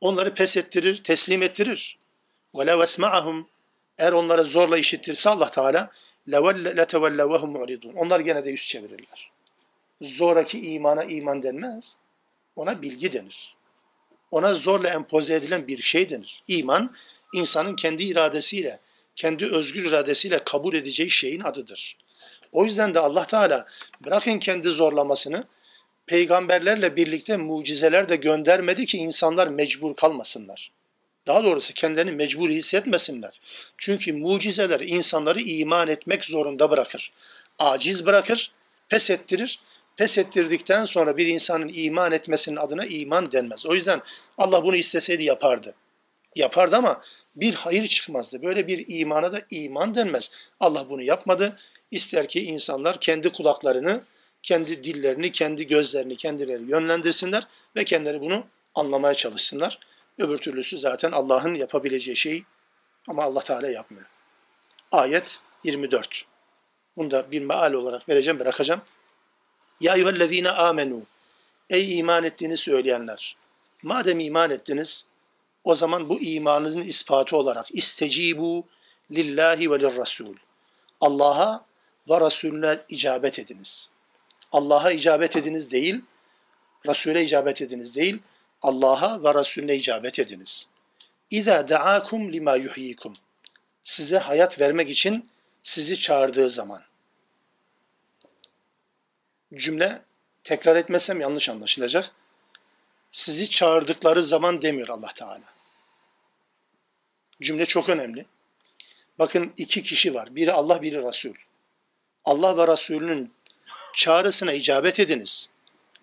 [0.00, 1.98] Onları pes ettirir, teslim ettirir.
[2.54, 3.44] وَلَوْ اَسْمَعَهُمْ
[3.98, 5.90] Eğer onlara zorla işittirse Allah Teala,
[6.28, 9.30] لَتَوَلَّوَهُمْ مُعْرِضُونَ Onlar gene de yüz çevirirler
[10.02, 11.96] zoraki imana iman denmez.
[12.56, 13.54] Ona bilgi denir.
[14.30, 16.42] Ona zorla empoze edilen bir şey denir.
[16.48, 16.94] İman,
[17.34, 18.80] insanın kendi iradesiyle,
[19.15, 21.97] kendi özgür iradesiyle kabul edeceği şeyin adıdır.
[22.51, 23.67] O yüzden de Allah Teala
[24.05, 25.43] bırakın kendi zorlamasını,
[26.05, 30.71] peygamberlerle birlikte mucizeler de göndermedi ki insanlar mecbur kalmasınlar.
[31.27, 33.39] Daha doğrusu kendilerini mecbur hissetmesinler.
[33.77, 37.11] Çünkü mucizeler insanları iman etmek zorunda bırakır.
[37.59, 38.51] Aciz bırakır,
[38.89, 39.59] pes ettirir
[39.97, 43.65] pes ettirdikten sonra bir insanın iman etmesinin adına iman denmez.
[43.65, 44.01] O yüzden
[44.37, 45.75] Allah bunu isteseydi yapardı.
[46.35, 47.01] Yapardı ama
[47.35, 48.43] bir hayır çıkmazdı.
[48.43, 50.31] Böyle bir imana da iman denmez.
[50.59, 51.59] Allah bunu yapmadı.
[51.91, 54.03] İster ki insanlar kendi kulaklarını,
[54.43, 59.79] kendi dillerini, kendi gözlerini kendileri yönlendirsinler ve kendileri bunu anlamaya çalışsınlar.
[60.17, 62.43] Öbür türlüsü zaten Allah'ın yapabileceği şey
[63.07, 64.05] ama Allah Teala yapmıyor.
[64.91, 66.25] Ayet 24.
[66.97, 68.81] Bunu da bir meal olarak vereceğim, bırakacağım.
[69.79, 71.03] Ya eyyühellezine amenu.
[71.69, 73.37] Ey iman ettiğini söyleyenler.
[73.83, 75.05] Madem iman ettiniz,
[75.65, 78.67] o zaman bu imanınızın ispatı olarak istecibu
[79.11, 80.35] lillahi ve lirrasul.
[81.01, 81.65] Allah'a
[82.09, 83.89] ve Resulüne icabet ediniz.
[84.51, 86.01] Allah'a icabet ediniz değil,
[86.87, 88.19] Resul'e icabet ediniz değil,
[88.61, 90.67] Allah'a ve Resulüne icabet ediniz.
[91.31, 93.17] İza da'akum lima yuhyikum.
[93.83, 95.29] Size hayat vermek için
[95.63, 96.81] sizi çağırdığı zaman
[99.53, 100.01] cümle
[100.43, 102.11] tekrar etmesem yanlış anlaşılacak.
[103.11, 105.54] Sizi çağırdıkları zaman demiyor Allah Teala.
[107.41, 108.25] Cümle çok önemli.
[109.19, 110.35] Bakın iki kişi var.
[110.35, 111.33] Biri Allah, biri Resul.
[112.25, 113.33] Allah ve Resulünün
[113.93, 115.49] çağrısına icabet ediniz.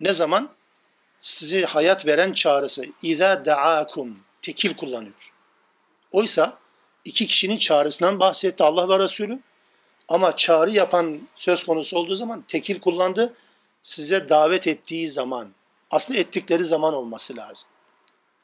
[0.01, 0.51] Ne zaman?
[1.21, 2.85] Sizi hayat veren çağrısı.
[3.03, 4.19] İza da'akum.
[4.43, 5.33] Tekil kullanıyor.
[6.13, 6.59] Oysa
[7.05, 9.39] iki kişinin çağrısından bahsetti Allah ve Resulü.
[10.09, 13.35] Ama çağrı yapan söz konusu olduğu zaman tekil kullandı.
[13.83, 15.53] Size davet ettiği zaman,
[15.91, 17.69] aslında ettikleri zaman olması lazım.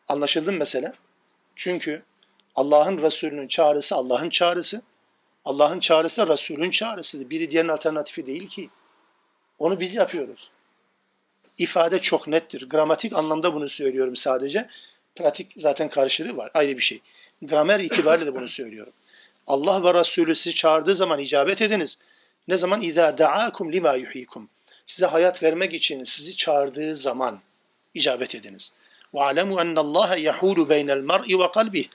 [0.09, 0.93] Anlaşıldı mı mesela?
[1.57, 2.03] Çünkü
[2.59, 4.83] Allah'ın Resulü'nün çağrısı Allah'ın çağrısı.
[5.45, 7.31] Allah'ın çağrısı da Resul'ün çağrısıdır.
[7.31, 8.71] Biri diğerinin alternatifi değil ki.
[9.59, 10.51] Onu biz yapıyoruz.
[11.59, 12.69] İfade çok nettir.
[12.69, 14.69] Gramatik anlamda bunu söylüyorum sadece.
[15.17, 16.51] Pratik zaten karşılığı var.
[16.55, 17.01] Ayrı bir şey.
[17.43, 18.93] Gramer itibariyle de bunu söylüyorum.
[19.47, 21.99] Allah ve Resulü sizi çağırdığı zaman icabet ediniz.
[22.49, 22.83] Ne zaman?
[22.83, 24.49] İzâ da'âkum lima yuhyikum.
[24.87, 27.41] Size hayat vermek için sizi çağırdığı zaman
[27.95, 28.73] icabet ediniz.
[29.15, 31.89] Ve alemu ennallâhe yahûlu beynel mar'i ve kalbih.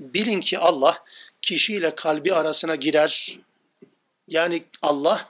[0.00, 1.04] Bilin ki Allah
[1.42, 3.38] kişiyle kalbi arasına girer.
[4.28, 5.28] Yani Allah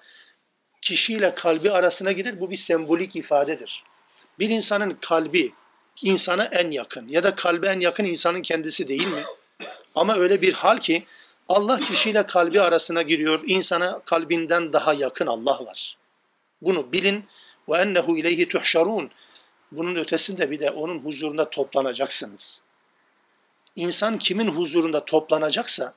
[0.82, 2.40] kişiyle kalbi arasına girer.
[2.40, 3.84] Bu bir sembolik ifadedir.
[4.38, 5.52] Bir insanın kalbi
[6.02, 9.22] insana en yakın ya da kalbe en yakın insanın kendisi değil mi?
[9.94, 11.04] Ama öyle bir hal ki
[11.48, 13.40] Allah kişiyle kalbi arasına giriyor.
[13.46, 15.96] İnsana kalbinden daha yakın Allah var.
[16.62, 17.24] Bunu bilin.
[17.68, 19.10] Ve ennehu ileyhi tuhşarun.
[19.72, 22.62] Bunun ötesinde bir de onun huzurunda toplanacaksınız.
[23.76, 25.94] İnsan kimin huzurunda toplanacaksa,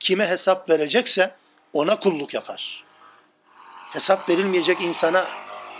[0.00, 1.34] kime hesap verecekse
[1.72, 2.84] ona kulluk yapar.
[3.92, 5.28] Hesap verilmeyecek insana,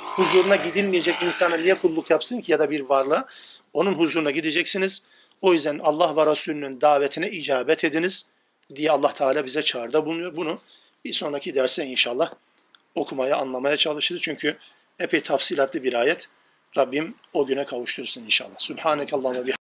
[0.04, 3.26] huzuruna gidilmeyecek insana niye kulluk yapsın ki ya da bir varlığa?
[3.72, 5.02] Onun huzuruna gideceksiniz.
[5.42, 8.26] O yüzden Allah ve Resulünün davetine icabet ediniz
[8.76, 10.36] diye Allah Teala bize çağrıda bulunuyor.
[10.36, 10.58] Bunu
[11.04, 12.32] bir sonraki derse inşallah
[12.94, 14.22] okumaya, anlamaya çalışırız.
[14.22, 14.56] Çünkü
[14.98, 16.28] epey tafsilatlı bir ayet.
[16.76, 18.58] Rabbim o güne kavuştursun inşallah.
[18.58, 19.46] Subhaneke Allah'ına